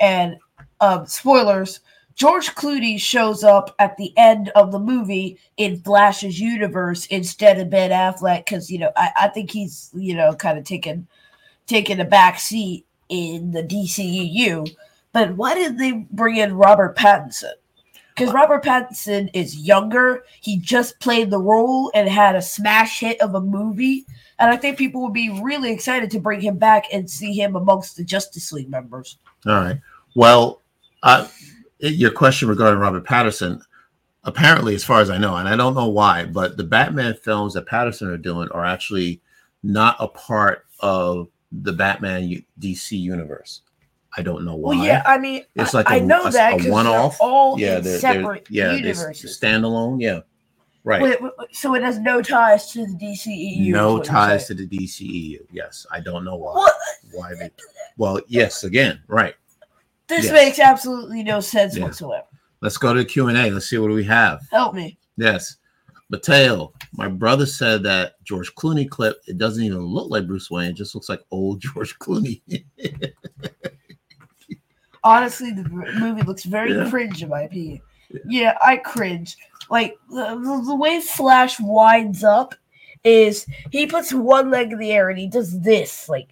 [0.00, 0.36] and
[0.80, 1.78] um, spoilers.
[2.14, 7.70] George Clooney shows up at the end of the movie in Flash's universe instead of
[7.70, 11.06] Ben Affleck because you know I, I think he's you know kind of taken
[11.66, 14.70] taken a back seat in the DCEU.
[15.12, 17.52] But why did they bring in Robert Pattinson?
[18.14, 20.24] Because uh, Robert Pattinson is younger.
[20.40, 24.06] He just played the role and had a smash hit of a movie.
[24.38, 27.54] And I think people would be really excited to bring him back and see him
[27.54, 29.18] amongst the Justice League members.
[29.46, 29.80] All right.
[30.16, 30.62] Well,
[31.78, 33.60] your question regarding Robert Patterson,
[34.24, 37.54] apparently, as far as I know, and I don't know why, but the Batman films
[37.54, 39.20] that Patterson are doing are actually
[39.62, 43.62] not a part of the Batman U- DC universe.
[44.16, 44.76] I don't know why.
[44.76, 47.16] Well, yeah, I mean, It's like I a- know a- that a one-off.
[47.20, 49.38] all yeah, they're, they're separate yeah, they're universes.
[49.40, 50.00] standalone.
[50.00, 50.20] Yeah,
[50.84, 51.02] right.
[51.02, 53.72] Wait, wait, wait, so it has no ties to the DCEU.
[53.72, 55.38] no is what you're ties to the DCEU.
[55.52, 56.52] Yes, I don't know why.
[56.54, 56.74] What?
[57.12, 57.50] Why they?
[57.96, 59.34] Well, yes, again, right.
[60.08, 60.32] This Yes.
[60.32, 61.84] makes absolutely no sense Yeah.
[61.84, 62.26] whatsoever.
[62.60, 63.50] Let's go to the Q and A.
[63.50, 64.40] Let's see what we have.
[64.50, 64.98] Help me.
[65.16, 65.56] Yes.
[66.10, 70.70] Mateo, my brother said that George Clooney clip, it doesn't even look like Bruce Wayne.
[70.70, 72.42] It just looks like old George Clooney.
[75.02, 75.64] Honestly, the
[75.98, 76.88] movie looks very Yeah.
[76.88, 77.80] cringe in my opinion.
[78.26, 79.36] Yeah, I cringe.
[79.70, 82.54] Like the, the, the way Flash winds up
[83.02, 86.08] is he puts one leg in the air and he does this.
[86.08, 86.28] Like,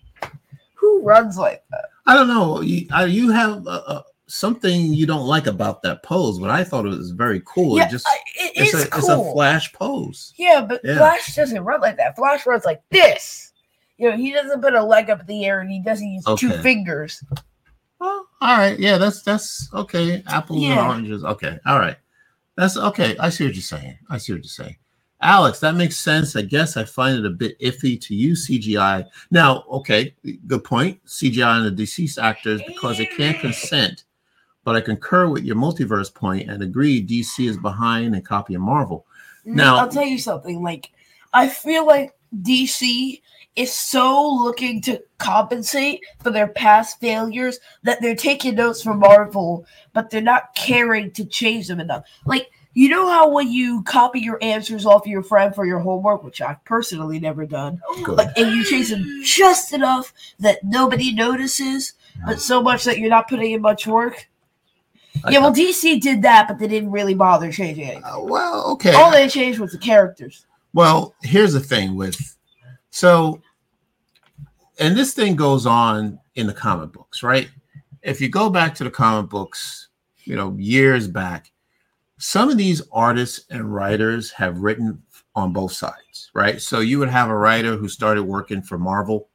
[0.82, 1.86] who runs like that?
[2.06, 2.60] I don't know.
[2.60, 6.64] You, uh, you have uh, uh, something you don't like about that pose, but I
[6.64, 7.78] thought it was very cool.
[7.78, 8.98] yeah, it just I, it it's is a cool.
[8.98, 10.34] it's a flash pose.
[10.36, 10.98] Yeah, but Yeah.
[10.98, 12.16] Flash doesn't run like that.
[12.16, 13.52] Flash runs like this.
[13.96, 16.24] You know, he doesn't put a leg up in the air and he doesn't use
[16.36, 17.22] two fingers.
[18.00, 18.76] Well, all right.
[18.76, 20.24] Yeah, that's that's okay.
[20.26, 21.22] Apples and oranges.
[21.22, 21.56] Okay.
[21.64, 21.96] All right.
[22.56, 23.16] That's okay.
[23.18, 23.96] I see what you're saying.
[24.10, 24.76] I see what you're saying.
[25.22, 26.34] Alex, that makes sense.
[26.34, 29.06] I guess I find it a bit iffy to use CGI.
[29.30, 30.14] Now, okay,
[30.46, 31.04] good point.
[31.06, 34.04] CGI on the deceased actors because they can't consent.
[34.64, 39.06] But I concur with your multiverse point and agree DC is behind and copying Marvel.
[39.46, 40.62] Mm, now- I'll tell you something.
[40.62, 40.90] Like,
[41.32, 43.20] I feel like DC
[43.54, 49.66] is so looking to compensate for their past failures that they're taking notes from Marvel,
[49.92, 52.04] but they're not caring to change them enough.
[52.24, 56.24] Like, you know how when you copy your answers off your friend for your homework,
[56.24, 58.16] which I've personally never done, Good.
[58.16, 61.92] like, and you change them just enough that nobody notices,
[62.24, 64.28] but so much that you're not putting in much work.
[65.28, 68.04] Yeah, well, DC did that, but they didn't really bother changing anything.
[68.04, 68.94] Uh, well, okay.
[68.94, 70.46] All they changed was the characters.
[70.72, 72.36] Well, here's the thing with
[72.90, 73.40] so,
[74.78, 77.50] and this thing goes on in the comic books, right?
[78.02, 79.88] If you go back to the comic books,
[80.24, 81.51] you know, years back,
[82.22, 85.02] some of these artists and writers have written
[85.34, 86.62] on both sides, right?
[86.62, 89.28] So you would have a writer who started working for Marvel,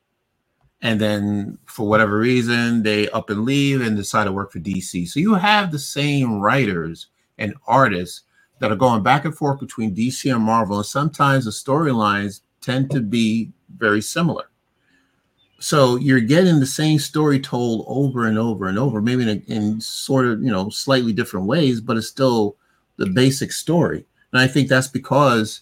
[0.81, 5.05] and then for whatever reason, they up and leave and decide to work for DC.
[5.09, 7.07] So you have the same writers
[7.38, 8.21] and artists
[8.59, 12.89] that are going back and forth between DC and Marvel, and sometimes the storylines tend
[12.91, 14.49] to be very similar.
[15.59, 19.81] So you're getting the same story told over and over and over, maybe in, in
[19.81, 22.55] sort of you know slightly different ways, but it's still
[22.98, 24.06] the basic story.
[24.32, 25.62] And I think that's because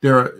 [0.00, 0.38] there are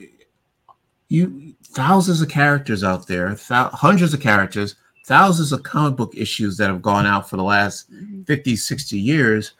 [1.09, 4.77] you thousands of characters out there, thou- hundreds of characters,
[5.07, 8.23] thousands of comic book issues that have gone out for the last mm-hmm.
[8.23, 9.53] 50, 60 years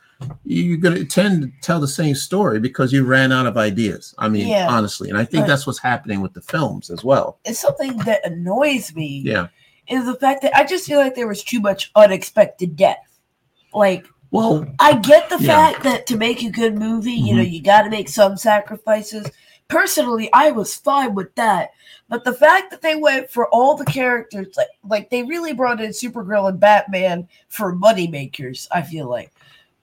[0.45, 4.15] you're going to tend to tell the same story because you ran out of ideas.
[4.19, 4.69] I mean, Yeah.
[4.69, 5.49] honestly, and I think Right.
[5.49, 7.39] that's what's happening with the films as well.
[7.45, 9.49] It's something that annoys me Yeah.
[9.89, 13.19] is the fact that I just feel like there was too much unexpected death.
[13.73, 15.71] Like Well, I get the Yeah.
[15.71, 19.31] fact that to make a good movie, you know, you got to make some sacrifices.
[19.69, 21.71] Personally, I was fine with that.
[22.09, 25.81] But the fact that they went for all the characters, like, like they really brought
[25.81, 29.33] in Supergirl and Batman for money makers, I feel like.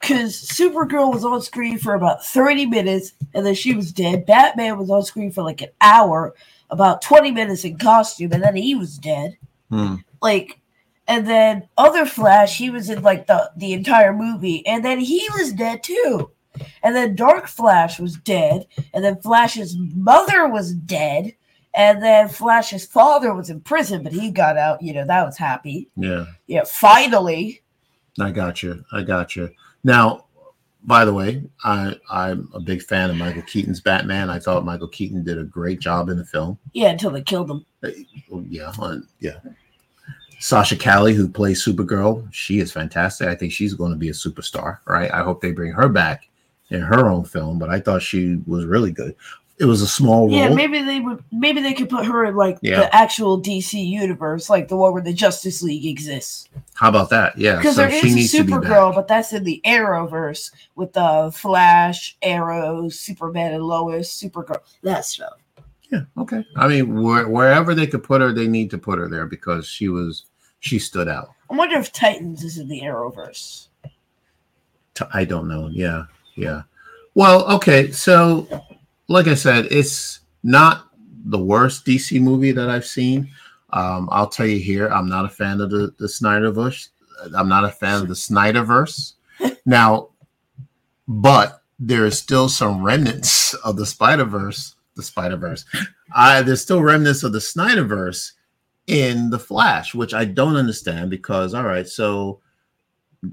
[0.02, 4.26] Because Supergirl was on screen for about 30 minutes and then she was dead.
[4.28, 6.36] Batman was on screen for like an hour,
[6.72, 9.38] about 20 minutes in costume, and then he was dead
[9.70, 10.61] hmm, like
[11.08, 15.28] and then other flash he was in like the the entire movie and then he
[15.38, 16.30] was dead too
[16.84, 21.34] and then dark flash was dead and then flash's mother was dead
[21.74, 25.38] and then flash's father was in prison but he got out you know that was
[25.38, 27.62] happy yeah, yeah finally
[28.20, 28.84] I got you.
[28.92, 29.50] I got you.
[29.86, 30.26] Now,
[30.84, 34.30] by the way, I I'm a big fan of Michael Keaton's Batman.
[34.30, 36.60] I thought Michael Keaton did a great job in the film.
[36.74, 37.66] yeah until they killed him
[38.32, 39.38] Oh, yeah, uh, yeah.
[40.42, 43.28] Sasha Calle, who plays Supergirl, she is fantastic.
[43.28, 45.14] I think she's going to be a superstar, right?
[45.14, 46.28] I hope they bring her back
[46.72, 49.16] in her own film, but I thought she was really good.
[49.60, 50.36] It was a small role.
[50.36, 51.24] Yeah, maybe they would.
[51.32, 52.80] Maybe they could put her in like Yeah.
[52.80, 56.50] the actual DC universe, like the one where the Justice League exists.
[56.74, 57.38] How about that?
[57.38, 62.18] Yeah, Because so there is a Supergirl, but that's in the Arrowverse with the Flash,
[62.24, 64.62] Arrow, Superman, and Lois, Supergirl.
[64.82, 65.34] That stuff.
[65.92, 66.44] Yeah, okay.
[66.56, 69.68] I mean, where, wherever they could put her, they need to put her there because
[69.68, 70.26] she was
[70.62, 71.32] she stood out.
[71.50, 73.68] I wonder if Titans is in the Arrowverse.
[75.14, 75.68] I don't know.
[75.72, 76.06] Yeah,
[76.36, 76.62] yeah.
[77.16, 77.92] Well, okay.
[77.92, 78.48] So,
[79.08, 80.88] like I said, it's not
[81.26, 83.30] the worst DC movie that I've seen.
[83.72, 86.90] Um, I'll tell you here, I'm not a fan of the the Snyderverse.
[87.36, 89.14] I'm not a fan of the Snyderverse.
[89.66, 90.10] now,
[91.08, 94.76] but there is still some remnants of the Spider Verse.
[94.96, 95.66] The Spider Verse.
[96.16, 98.34] There's still remnants of the Snyderverse
[98.92, 102.42] in the Flash, which I don't understand because all right, so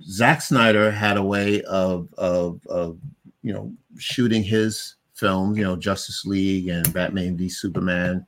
[0.03, 2.99] Zack Snyder had a way of of of
[3.43, 8.25] you know shooting his films, you know, Justice League and Batman v Superman.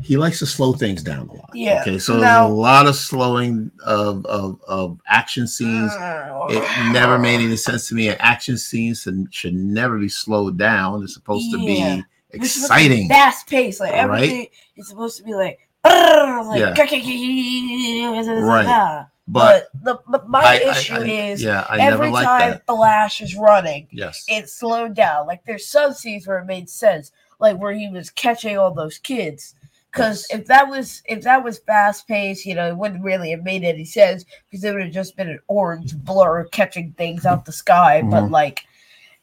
[0.00, 1.50] He likes to slow things down a lot.
[1.54, 1.80] Yeah.
[1.82, 5.92] Okay, so Now- there's a lot of slowing of of, of action scenes.
[5.94, 6.46] Oh.
[6.50, 8.08] It never made any sense to me.
[8.08, 8.94] An action scene
[9.30, 11.02] should, never be slowed down.
[11.02, 11.66] It's supposed to Yeah.
[11.66, 12.02] be
[12.32, 13.08] to be exciting.
[13.08, 13.80] fast pace.
[13.80, 14.00] Like Right?
[14.00, 14.46] everything
[14.76, 16.74] is supposed to be like, like Yeah.
[18.42, 19.06] right.
[19.30, 22.66] But But, the but my I- I- issue I- is yeah, I every time that.
[22.66, 24.24] Flash is running, Yes.
[24.28, 25.26] it slowed down.
[25.26, 28.96] Like there's some scenes where it made sense, like where he was catching all those
[28.98, 29.54] kids.
[29.92, 30.40] Because Yes.
[30.40, 33.64] if that was if that was fast paced, you know, it wouldn't really have made
[33.64, 37.52] any sense because it would have just been an orange blur catching things out the
[37.52, 38.00] sky.
[38.02, 38.30] But Mhm.
[38.30, 38.62] like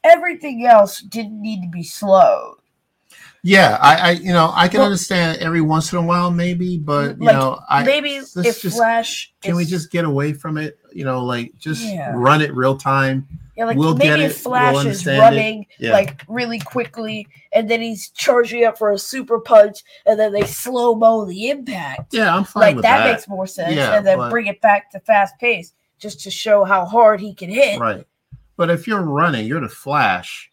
[0.04, 2.58] everything else didn't need to be slowed.
[3.46, 6.78] Yeah, I, I you know I can Well- understand every once in a while maybe,
[6.78, 10.58] but you Like, know I Maybe if just- Flash, can we just get away from
[10.58, 10.78] it?
[10.92, 12.10] You know, like just Yeah.
[12.14, 13.28] run it real time.
[13.56, 15.92] yeah, like we'll get maybe it, if Flash we'll is running Yeah.
[15.92, 20.42] like really quickly, and then he's charging up for a super punch, and then they
[20.44, 22.12] slow mo the impact.
[22.12, 23.12] Yeah, I'm fine like with that, that.
[23.12, 26.30] makes more sense, Yeah, and then but- bring it back to fast pace just to
[26.30, 27.78] show how hard he can hit.
[27.78, 28.04] right.
[28.58, 30.50] But if you're running, you're the Flash,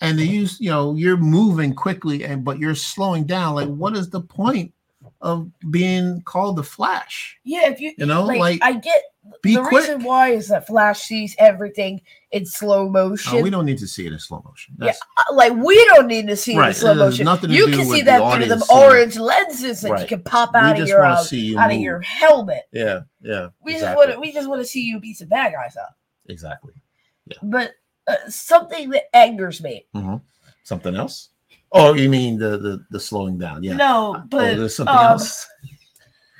[0.00, 3.54] and they use you know you're moving quickly, and but you're slowing down.
[3.54, 4.72] Like, what is the point
[5.22, 7.38] of being called the Flash?
[7.44, 9.02] Yeah, if you You know, like, like, I get
[9.42, 9.72] be the quick.
[9.88, 13.38] reason why is that Flash sees everything in slow motion.
[13.38, 14.76] Oh, we don't need to see it in slow motion.
[14.78, 17.24] Yeah, That's, uh, like we don't need to see it in slow motion.
[17.24, 18.84] nothing You can see that the through them audience seeing it.
[18.84, 22.62] orange lenses that you can pop we out of your you out of your helmet.
[22.72, 23.48] Yeah, yeah.
[23.64, 25.96] We just want to we just want to see you beat some bad guys up.
[26.28, 26.74] exactly.
[27.26, 27.38] Yeah.
[27.42, 27.72] but
[28.08, 29.86] uh, something that angers me.
[30.62, 31.30] Something else?
[31.72, 33.62] Oh, you mean the the, the slowing down?
[33.62, 33.76] Yeah.
[33.76, 35.46] No, oh, but there's something um, else.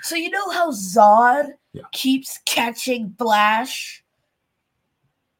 [0.03, 1.83] so you know how Zod Yeah.
[1.93, 4.03] keeps catching Flash?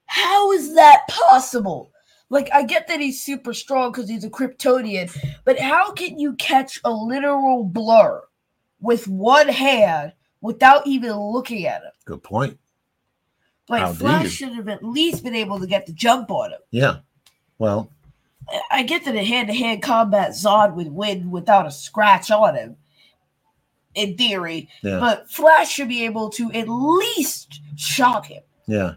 [0.07, 1.91] How is that possible?
[2.29, 5.11] Like I get that he's super strong because he's a Kryptonian,
[5.45, 8.23] but how can you catch a literal blur
[8.81, 11.93] with one hand without even looking at him?
[12.05, 12.59] Good point.
[13.69, 16.61] Like How Flash should have at least been able to get the jump on him.
[16.71, 16.99] Yeah.
[17.59, 17.91] Well,
[18.71, 22.77] I- get that a hand-to-hand combat, Zod would win without a scratch on him,
[23.95, 24.69] in theory.
[24.83, 25.01] yeah.
[25.01, 28.43] But Flash should be able to at least shock him.
[28.69, 28.93] Yeah.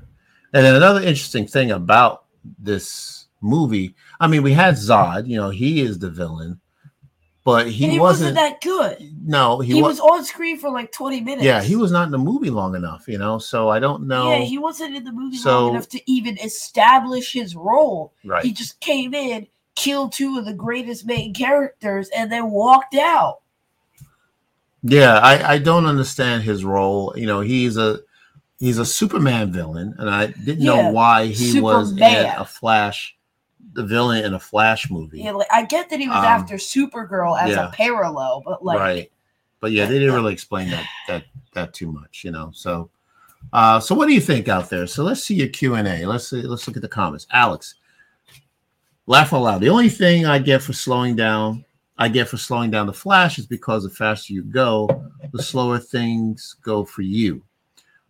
[0.53, 2.25] And then another interesting thing about
[2.59, 6.59] this movie, I mean, we had Zod, you know, he is the villain,
[7.49, 9.11] but he, he wasn't, wasn't, that good.
[9.27, 11.43] no, he, He, wa- was on screen for like 20 minutes.
[11.43, 14.31] yeah, he was not in the movie long enough, you know, so I don't know.
[14.31, 18.13] Yeah, he wasn't in the movie So- long enough to even establish his role.
[18.23, 18.43] right.
[18.43, 23.39] He just came in, killed two of the greatest main characters, and then walked out.
[24.83, 27.13] Yeah, I, I don't understand his role.
[27.15, 27.99] You know, he's a
[28.59, 33.15] he's a Superman villain, and I didn't Yeah, know why he was in a Flash,
[33.73, 35.21] the villain in a Flash movie.
[35.21, 37.67] Yeah, like, I get that he was Um, after Supergirl as yeah.
[37.67, 39.11] a parallel, but like, right.
[39.59, 42.51] But yeah, they didn't really explain that that that too much, you know.
[42.53, 42.89] So,
[43.51, 44.87] uh, so what do you think out there?
[44.87, 46.05] So let's see your Q and A.
[46.05, 47.27] Let's see, let's look at the comments.
[47.31, 47.75] Alex,
[49.05, 49.61] laugh out loud.
[49.61, 51.65] The only thing I get for slowing down,
[51.97, 54.87] I get for slowing down the Flash is because the faster you go,
[55.33, 57.43] the slower things go for you.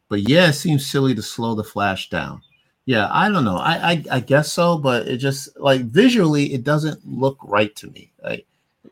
[0.07, 2.41] But yeah, it seems silly to slow the Flash down.
[2.89, 3.57] Yeah, I don't know.
[3.57, 7.85] I I, I guess so, but it just like visually, it doesn't look right to
[7.91, 8.11] me.
[8.23, 8.47] Like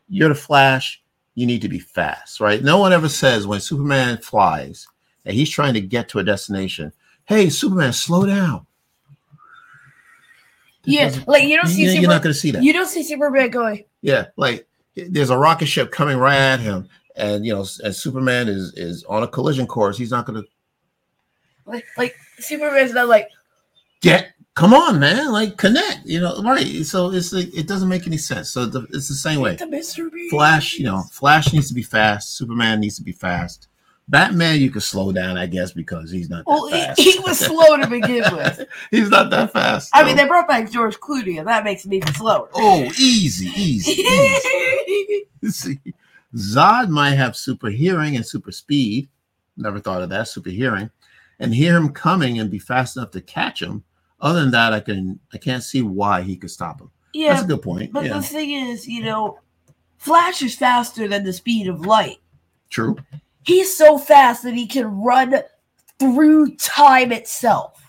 [0.08, 1.02] you're the Flash,
[1.34, 2.62] you need to be fast, right?
[2.62, 4.86] No one ever says when Superman flies
[5.24, 6.92] and he's trying to get to a destination,
[7.24, 8.64] hey, Superman, slow down.
[10.84, 12.62] That yeah, like you don't see you- you're Super- not going to see that.
[12.62, 13.84] you don't see Superman going.
[14.02, 18.46] yeah, like there's a rocket ship coming right at him, and you know, as Superman
[18.46, 20.48] is is on a collision course, he's not going to
[21.66, 23.28] Like, like Superman's not like,
[24.00, 24.32] get.
[24.54, 25.30] Come on, man!
[25.30, 26.84] Like connect, you know, right?
[26.84, 28.50] So it's like it doesn't make any sense.
[28.50, 29.54] So the, it's the same way.
[29.54, 30.28] the.
[30.30, 32.36] Flash, you know, Flash needs to be fast.
[32.36, 33.68] Superman needs to be fast.
[34.08, 36.98] Batman, you can slow down, I guess, because he's not that Well, fast.
[36.98, 38.66] he, he was slow to begin with.
[38.90, 39.90] he's not that fast.
[39.94, 42.48] I mean, they brought back George Clooney, and that makes him even slower.
[42.54, 45.24] oh, easy, easy, easy.
[45.50, 45.78] See,
[46.34, 49.08] Zod might have super hearing and super speed.
[49.56, 50.90] Never thought of that, super hearing,
[51.40, 53.84] and hear him coming and be fast enough to catch him.
[54.20, 56.90] Other than that, I can I can't see why he could stop him.
[57.14, 57.92] Yeah, That's a good point.
[57.92, 59.38] but yeah, the thing is, you know,
[59.96, 62.18] Flash is faster than the speed of light.
[62.70, 62.96] true.
[63.44, 65.34] He's so fast that he can run
[65.98, 67.82] through time itself.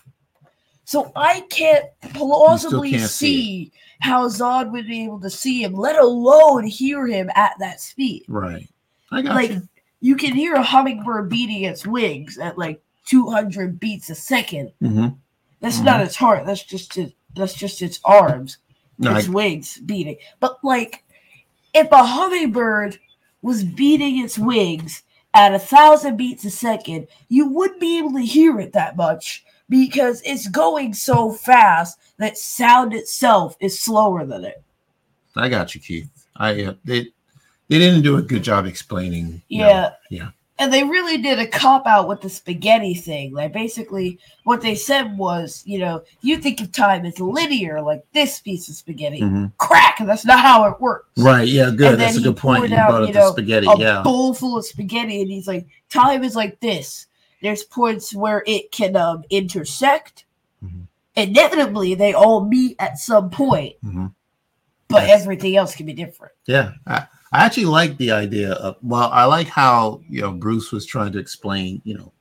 [0.84, 1.84] So I can't
[2.14, 7.06] plausibly can't see see how Zod would be able to see him, let alone hear
[7.06, 8.24] him at that speed.
[8.26, 8.68] Right.
[9.12, 9.68] I got like you.
[10.00, 14.70] you can hear a hummingbird beating its wings at like 200 beats a second.
[14.80, 15.08] hmm
[15.60, 15.84] That's Mhm.
[15.84, 16.46] not its heart.
[16.46, 18.58] That's just its, that's just its arms,
[18.98, 20.16] No, I, its wings beating.
[20.38, 21.04] But like,
[21.74, 22.98] if a hummingbird
[23.42, 25.02] was beating its wings
[25.34, 29.44] at a thousand beats a second, you wouldn't be able to hear it that much
[29.68, 34.62] because it's going so fast that sound itself is slower than it.
[35.36, 36.08] I got you, Keith.
[36.36, 37.08] I uh, they
[37.68, 39.42] they didn't do a good job explaining.
[39.48, 40.30] Yeah, know, Yeah.
[40.60, 43.32] And they really did a cop out with the spaghetti thing.
[43.32, 48.04] Like basically what they said was, you know, you think of time as linear, like
[48.12, 49.22] this piece of spaghetti.
[49.22, 49.52] Mhm.
[49.56, 51.08] Crack, and that's not how it works.
[51.16, 51.48] Right.
[51.48, 51.70] Yeah.
[51.70, 51.98] Good.
[51.98, 52.68] That's a good point.
[52.68, 53.66] You out, brought up you the spaghetti.
[53.68, 54.02] A Yeah.
[54.02, 57.06] bowl full of spaghetti, and he's like, time is like this.
[57.40, 60.26] There's points where it can um intersect.
[60.62, 60.88] Mhm.
[61.16, 64.12] Inevitably, they all meet at some point, Mhm.
[64.88, 65.22] but Yes.
[65.22, 66.34] everything else can be different.
[66.46, 66.72] Yeah.
[66.86, 68.76] I, I actually like the idea of.
[68.82, 71.80] Well, I like how you know Bruce was trying to explain.
[71.84, 72.12] You know.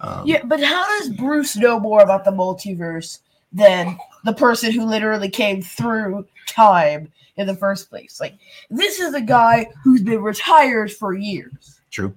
[0.00, 3.20] Um, Yeah, but how does Bruce know more about the multiverse
[3.52, 8.20] than the person who literally came through time in the first place?
[8.20, 8.34] Like,
[8.70, 11.80] this is a guy who's been retired for years.
[11.90, 12.16] True.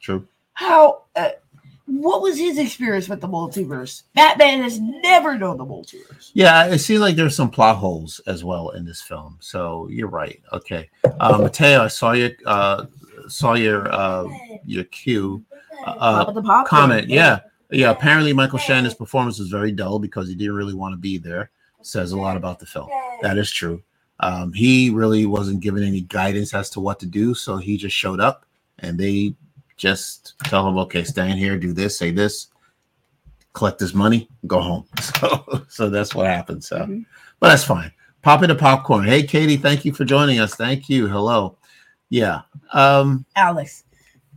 [0.00, 0.26] True.
[0.54, 1.02] How?
[1.14, 1.30] Uh,
[1.86, 4.02] what was his experience with the multiverse?
[4.14, 6.30] Batman has never known the multiverse.
[6.34, 9.38] Yeah, it seems like there's some plot holes as well in this film.
[9.40, 10.42] So you're right.
[10.52, 10.88] Okay,
[11.20, 12.86] uh, Mateo, I saw your uh,
[13.28, 14.26] saw your uh,
[14.64, 15.44] your cue
[15.84, 16.66] uh, Pop of the popcorn.
[16.66, 17.08] comment.
[17.08, 17.90] Yeah, yeah.
[17.90, 21.50] Apparently, Michael Shannon's performance was very dull because he didn't really want to be there.
[21.82, 22.88] Says a lot about the film.
[23.22, 23.80] That is true.
[24.18, 27.94] Um, he really wasn't given any guidance as to what to do, so he just
[27.94, 28.44] showed up,
[28.80, 29.36] and they
[29.76, 32.48] just tell him, "Okay, stand here, do this, say this,
[33.52, 36.62] collect this money, go home." So, so that's what happened.
[36.64, 37.04] So, Mhm.
[37.40, 37.92] but that's fine.
[38.22, 39.04] Pop it a popcorn.
[39.06, 40.54] Hey, Katie, thank you for joining us.
[40.54, 41.06] Thank you.
[41.06, 41.56] Hello.
[42.10, 42.42] Yeah.
[42.72, 43.84] Um, Alex,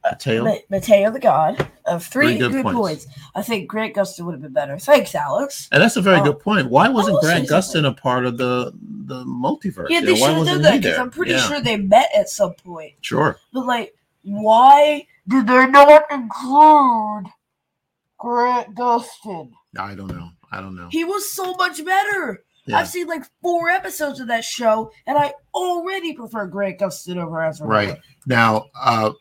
[0.04, 0.44] Mateo.
[0.46, 2.78] Ma- Mateo the God of three, Three good good, points.
[3.06, 3.08] points.
[3.36, 4.78] I think Grant Gustin would have been better.
[4.78, 5.68] Thanks, Alex.
[5.72, 6.24] And that's a very Oh.
[6.24, 6.70] good point.
[6.70, 8.72] Why wasn't will Grant Gustin a part of the
[9.06, 9.88] the multiverse?
[9.90, 11.00] Yeah, You they know, should have wasn't done that because?
[11.00, 12.94] I'm pretty Yeah, sure they met at some point.
[13.02, 13.38] Sure.
[13.54, 17.32] But like, why did they not include
[18.18, 19.52] Grant Gustin?
[19.78, 20.30] I don't know.
[20.52, 20.90] I don't know.
[20.92, 22.44] He was so much better.
[22.66, 22.80] Yeah.
[22.80, 27.42] I've seen like four episodes of that show, and I already prefer Grant Gustin over
[27.42, 27.68] Ezra.
[27.68, 27.88] Right.
[27.88, 28.00] Miller.
[28.28, 29.12] Now, uh,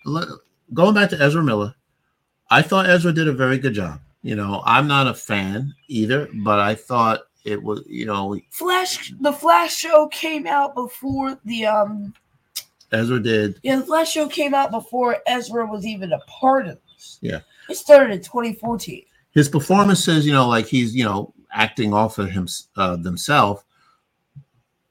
[0.75, 1.75] going back to Ezra Miller,
[2.51, 4.01] I thought Ezra did a very good job.
[4.23, 9.13] You know, I'm not a fan either, but I thought it was, you know, Flash,
[9.21, 12.15] the Flash show came out before the um,
[12.93, 13.61] Ezra did.
[13.63, 17.19] yeah, the Flash show came out before Ezra was even a part of this.
[17.21, 17.41] Yeah.
[17.69, 19.05] it started in 2014.
[19.33, 23.63] His performances, you know, like he's, you know, acting off of him uh, themselves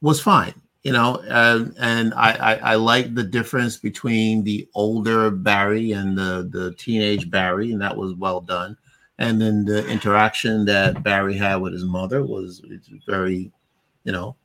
[0.02, 0.54] was fine.
[0.84, 6.18] You know, and and I, I I like the difference between the older Barry and
[6.18, 8.78] the the teenage Barry, and that was well done.
[9.20, 13.52] And then the interaction that Barry had with his mother was it's very,
[14.06, 14.38] you know,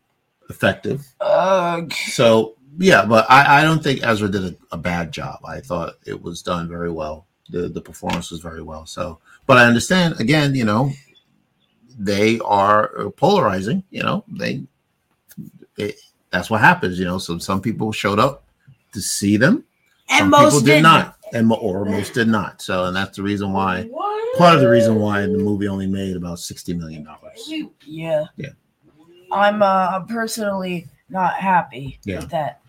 [0.50, 1.06] effective.
[1.20, 1.92] Ugh.
[1.92, 5.40] So yeah, but I, I don't think Ezra did a, a bad job.
[5.44, 7.26] I thought it was done very well.
[7.50, 8.86] The the performance was very well.
[8.86, 10.92] So, but I understand again, you know,
[11.98, 13.82] they are polarizing.
[13.90, 14.64] You know, they
[15.76, 15.96] it,
[16.30, 16.98] that's what happens.
[16.98, 18.44] You know, so some people showed up
[18.92, 19.64] to see them,
[20.08, 20.82] and some most people did didn't.
[20.84, 22.62] not, and or most did not.
[22.62, 23.88] So, and that's the reason why.
[24.38, 27.50] Part of the reason why the movie only made about sixty million dollars.
[27.84, 28.24] Yeah.
[28.36, 28.48] Yeah.
[29.30, 32.20] I'm uh I'm personally not happy Yeah.
[32.20, 32.61] with that.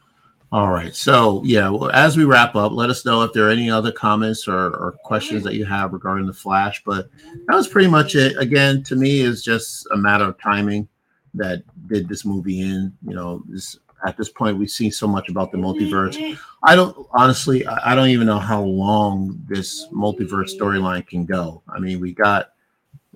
[0.53, 0.95] All right.
[0.95, 3.91] So, yeah, well, as we wrap up, let us know if there are any other
[3.91, 6.83] comments or, or questions that you have regarding the Flash.
[6.85, 7.09] But
[7.47, 8.37] that was pretty much it.
[8.37, 10.87] Again, to me, is just a matter of timing
[11.33, 12.95] that did this movie in.
[13.03, 16.37] You know, this at this point we've seen so much about the multiverse.
[16.61, 21.63] I don't honestly, I I don't even know how long this multiverse storyline can go.
[21.67, 22.51] I mean, we got,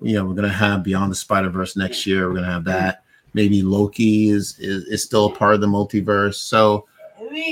[0.02, 2.28] you know, we're gonna have Beyond the Spider Verse next year.
[2.28, 3.04] We're gonna have that.
[3.32, 6.34] Maybe Loki is, is is still a part of the multiverse.
[6.34, 6.88] So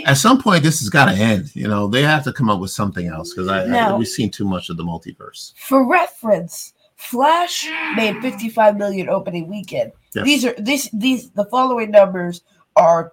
[0.04, 1.54] at some point, this has got to end.
[1.54, 4.30] You know, they have to come up with something else because I, I we've seen
[4.30, 5.52] too much of the multiverse.
[5.58, 9.92] For reference, Flash made 55 million opening weekend.
[10.14, 10.24] Yes.
[10.24, 12.42] These are these these the following numbers
[12.76, 13.12] are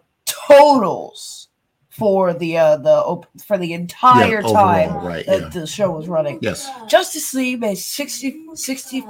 [0.57, 1.49] totals
[1.89, 5.26] for the uh the op- for the entire Yeah, time overall, right?
[5.26, 5.49] that Yeah.
[5.49, 6.39] the show was running.
[6.41, 9.05] Yes, Justice League made 60 60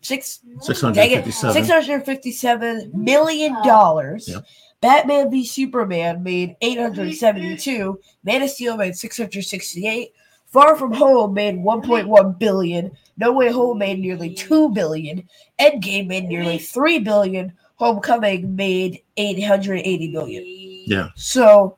[0.00, 1.16] six six hundred Dang it.
[1.16, 1.54] fifty-seven.
[1.54, 4.28] six hundred fifty-seven million dollars.
[4.28, 4.44] Yep.
[4.80, 8.00] Batman v Superman made eight hundred seventy-two.
[8.24, 10.12] Man of Steel made six hundred sixty-eight.
[10.46, 12.92] Far From Home made one point one billion.
[13.16, 15.28] No Way Home made nearly two billion.
[15.60, 17.52] Endgame made nearly three billion.
[17.76, 20.44] Homecoming made eight hundred eighty million.
[20.86, 21.08] Yeah.
[21.16, 21.76] So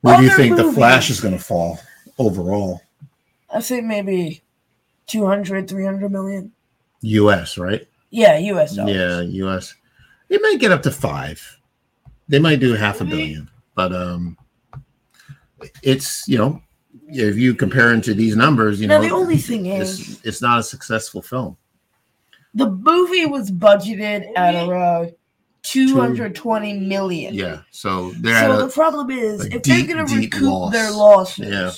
[0.00, 0.72] Where do you Other think the.
[0.72, 1.78] Flash is going to fall
[2.18, 2.82] overall?
[3.48, 4.42] I think maybe
[5.06, 6.52] 200, 300 million.
[7.02, 7.56] U.S.
[7.56, 7.86] Right?
[8.10, 8.94] Yeah, US dollars.
[8.94, 9.74] Yeah, U.S.
[10.28, 11.58] It might get up to five.
[12.28, 14.36] They might do half a billion, but um,
[15.82, 16.60] it's you know,
[17.08, 20.24] if you compare it to these numbers, you Now know, the only thing is it's,
[20.24, 21.56] it's not a successful film.
[22.54, 25.12] The movie was budgeted at around
[25.62, 27.34] 220 million.
[27.34, 30.42] Yeah, so they're So at the a, problem is, if deep, they're going to recoup
[30.42, 30.72] loss.
[30.72, 31.72] their losses, Yeah.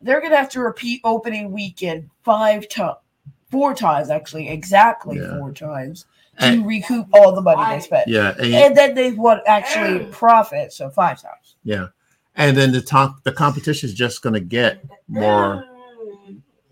[0.00, 2.96] they're going to have to repeat opening weekend five times,
[3.50, 5.36] four times actually, exactly Yeah.
[5.38, 6.06] four times
[6.42, 8.08] to And- recoup all the money they spent.
[8.08, 11.56] yeah, and, And then they want actually profit, so five times.
[11.64, 11.86] yeah,
[12.36, 15.64] and then the top, the competition is just going to get more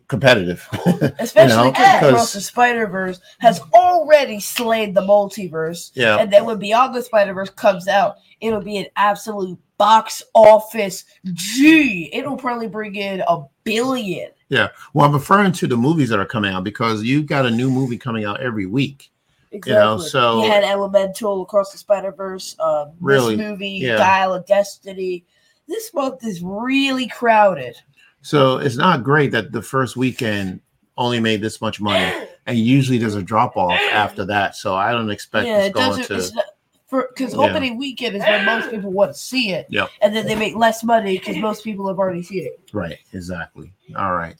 [0.09, 0.67] competitive.
[1.19, 5.91] Especially know, because because- Across the Spider Verse has already slayed the multiverse.
[5.95, 10.23] yeah, And then when Beyond the Spider Verse comes out, it'll be an absolute box
[10.35, 12.11] office G.
[12.13, 14.31] It'll probably bring in a billion.
[14.49, 17.51] Yeah, well, I'm referring to the movies that are coming out because you've got a
[17.51, 19.11] new movie coming out every week.
[19.53, 19.73] Exactly.
[19.83, 22.57] know, so- you had Elemental across the Spider Verse.
[22.61, 23.37] Um, Really?
[23.37, 23.97] this movie, Yeah.
[23.97, 25.25] Dial of Destiny.
[25.69, 27.77] This month is really crowded.
[28.23, 30.61] So it's not great that the first weekend
[30.97, 32.13] only made this much money,
[32.47, 34.55] and usually there's a drop off after that.
[34.57, 36.35] So I don't expect yeah, it's it going doesn't.
[36.35, 36.45] to.
[36.91, 37.41] Because Yeah.
[37.41, 39.67] opening weekend is when most people want to see it.
[39.71, 39.91] Yep.
[40.03, 42.61] And then they make less money because most people have already seen it.
[42.73, 43.73] Right, exactly.
[43.97, 44.35] All right.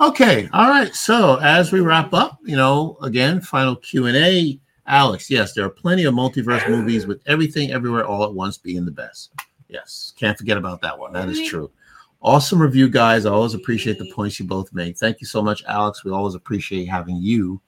[0.00, 0.94] Okay, all right.
[0.94, 4.60] So as we wrap up, you know, again, final Q and A.
[4.86, 8.86] Alex, yes, there are plenty of multiverse movies with everything, everywhere, all at once being
[8.86, 9.32] the best.
[9.68, 11.12] Yes, can't forget about that one.
[11.12, 11.48] That is mm-hmm.
[11.48, 11.70] true.
[12.22, 13.26] Awesome review, guys.
[13.26, 14.96] I always appreciate the points you both make.
[14.96, 16.04] Thank you so much, Alex.
[16.04, 17.60] We always appreciate having you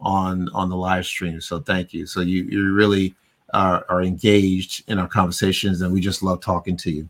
[0.00, 1.40] on on the live stream.
[1.40, 2.06] So thank you.
[2.06, 3.14] So you you really
[3.54, 7.08] are, are engaged in our conversations, and we just love talking to you.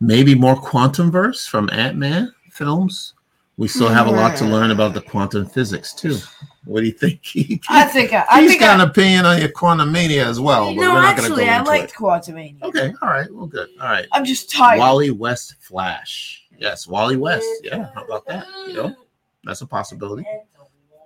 [0.00, 3.14] Maybe more quantum verse from Ant Man films.
[3.58, 6.18] We still have a lot to learn about the quantum physics too.
[6.66, 7.22] What do you think?
[7.70, 8.12] I think.
[8.12, 8.60] I, I he's think.
[8.60, 10.74] got I, an opinion on your Quantumania as well.
[10.74, 11.96] No, going go actually, I into liked it.
[11.96, 12.62] Quantumania.
[12.62, 13.70] Okay, all right, well, good.
[13.80, 14.78] All right, I'm just tired.
[14.78, 16.44] Wally West Flash.
[16.58, 17.46] Yes, Wally West.
[17.62, 18.46] Yeah, how about that?
[18.66, 18.96] You know,
[19.44, 20.26] that's a possibility.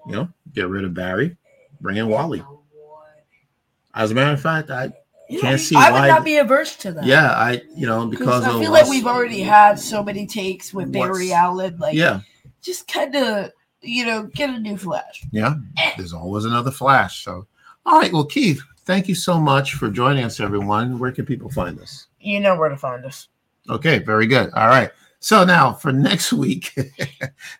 [0.09, 1.37] You know, get rid of Barry,
[1.81, 2.43] bring in Wally.
[3.95, 4.93] As a matter of fact, I
[5.41, 7.05] can't see I why- would not be averse to that.
[7.05, 10.91] yeah, I you know because I feel like we've already had so many takes with
[10.91, 11.79] Barry Allen.
[11.79, 12.23] Like, yeah
[12.63, 15.25] just kind of, you know, get a new Flash.
[15.33, 15.55] yeah.
[15.97, 17.25] There's always another Flash.
[17.25, 17.47] So,
[17.87, 20.99] all right, well, Keith, thank you so much for joining us, everyone.
[20.99, 22.07] Where can people find us?
[22.21, 23.29] You know where to find us.
[23.69, 24.53] Okay, very good.
[24.55, 24.91] All right.
[25.21, 26.75] So now for next week,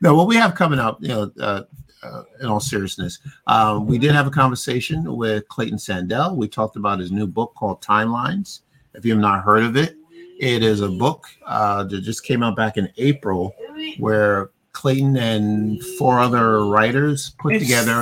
[0.01, 1.63] now what we have coming up, you know, uh,
[2.03, 6.35] uh, in all seriousness, um, we did have a conversation with Clayton Sandell.
[6.35, 8.61] We talked about his new book called Timelines.
[8.95, 9.97] If you have not heard of it,
[10.41, 13.55] it is a book uh, that just came out back in April
[13.99, 14.51] where
[14.81, 18.01] Clayton and four other writers put It's together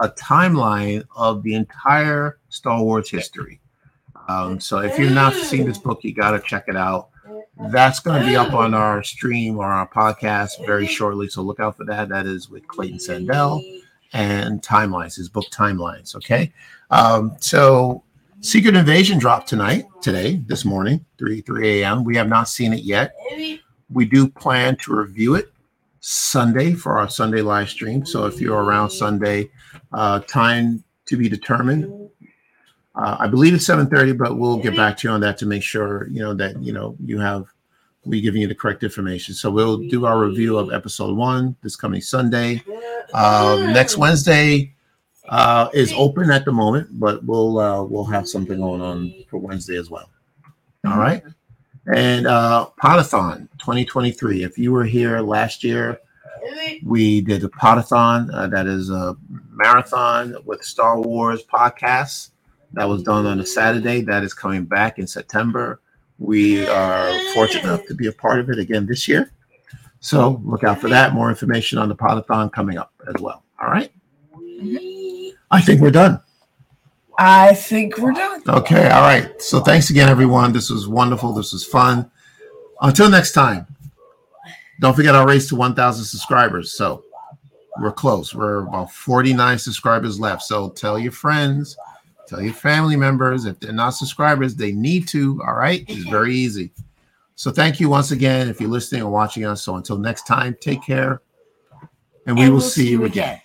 [0.00, 3.60] a timeline of the entire Star Wars history.
[4.26, 7.10] Um, so if you've not seen this book, you got to check it out.
[7.70, 11.28] That's going to be up on our stream or our podcast very shortly.
[11.28, 12.08] So look out for that.
[12.08, 13.62] That is with Clayton Sandell
[14.12, 16.16] and Timelines, his book Timelines.
[16.16, 16.52] Okay.
[16.90, 18.02] Um, so
[18.40, 22.02] Secret Invasion dropped tonight, today, this morning, 3 3 a.m.
[22.02, 23.14] We have not seen it yet.
[23.88, 25.52] We do plan to review it
[26.00, 28.04] Sunday for our Sunday live stream.
[28.06, 29.50] So if you're around Sunday,
[29.92, 32.10] uh, time to be determined.
[32.94, 35.62] Uh, I believe it's 7:30, but we'll get back to you on that to make
[35.62, 37.46] sure you know that you know you have
[38.04, 39.34] we giving you the correct information.
[39.34, 42.62] So we'll do our review of episode one this coming Sunday.
[43.12, 44.74] Um, next Wednesday
[45.28, 49.38] uh, is open at the moment, but we'll uh, we'll have something going on for
[49.38, 50.10] Wednesday as well.
[50.86, 51.22] All right.
[51.94, 54.42] And uh Podathon 2023.
[54.42, 56.00] If you were here last year,
[56.84, 58.32] we did a Podathon.
[58.32, 59.16] Uh, that is a
[59.50, 62.30] marathon with Star Wars podcasts.
[62.72, 64.02] That was done on a Saturday.
[64.02, 65.80] That is coming back in September.
[66.18, 69.32] We are fortunate enough to be a part of it again this year.
[70.00, 71.14] So look out for that.
[71.14, 73.42] More information on the Podathon coming up as well.
[73.60, 73.90] All right.
[75.50, 76.20] I think we're done.
[77.18, 78.42] I think we're done.
[78.48, 78.88] Okay.
[78.88, 79.42] All right.
[79.42, 80.52] So thanks again, everyone.
[80.52, 81.32] This was wonderful.
[81.32, 82.10] This was fun.
[82.80, 83.66] Until next time,
[84.80, 86.72] don't forget our race to 1,000 subscribers.
[86.72, 87.04] So
[87.80, 88.34] we're close.
[88.34, 90.42] We're about 49 subscribers left.
[90.42, 91.76] So tell your friends,
[92.28, 93.46] tell your family members.
[93.46, 95.42] If they're not subscribers, they need to.
[95.44, 95.84] All right.
[95.88, 96.70] It's very easy.
[97.34, 99.62] So thank you once again if you're listening or watching us.
[99.62, 101.20] So until next time, take care.
[102.26, 103.40] And we And will we'll see you again.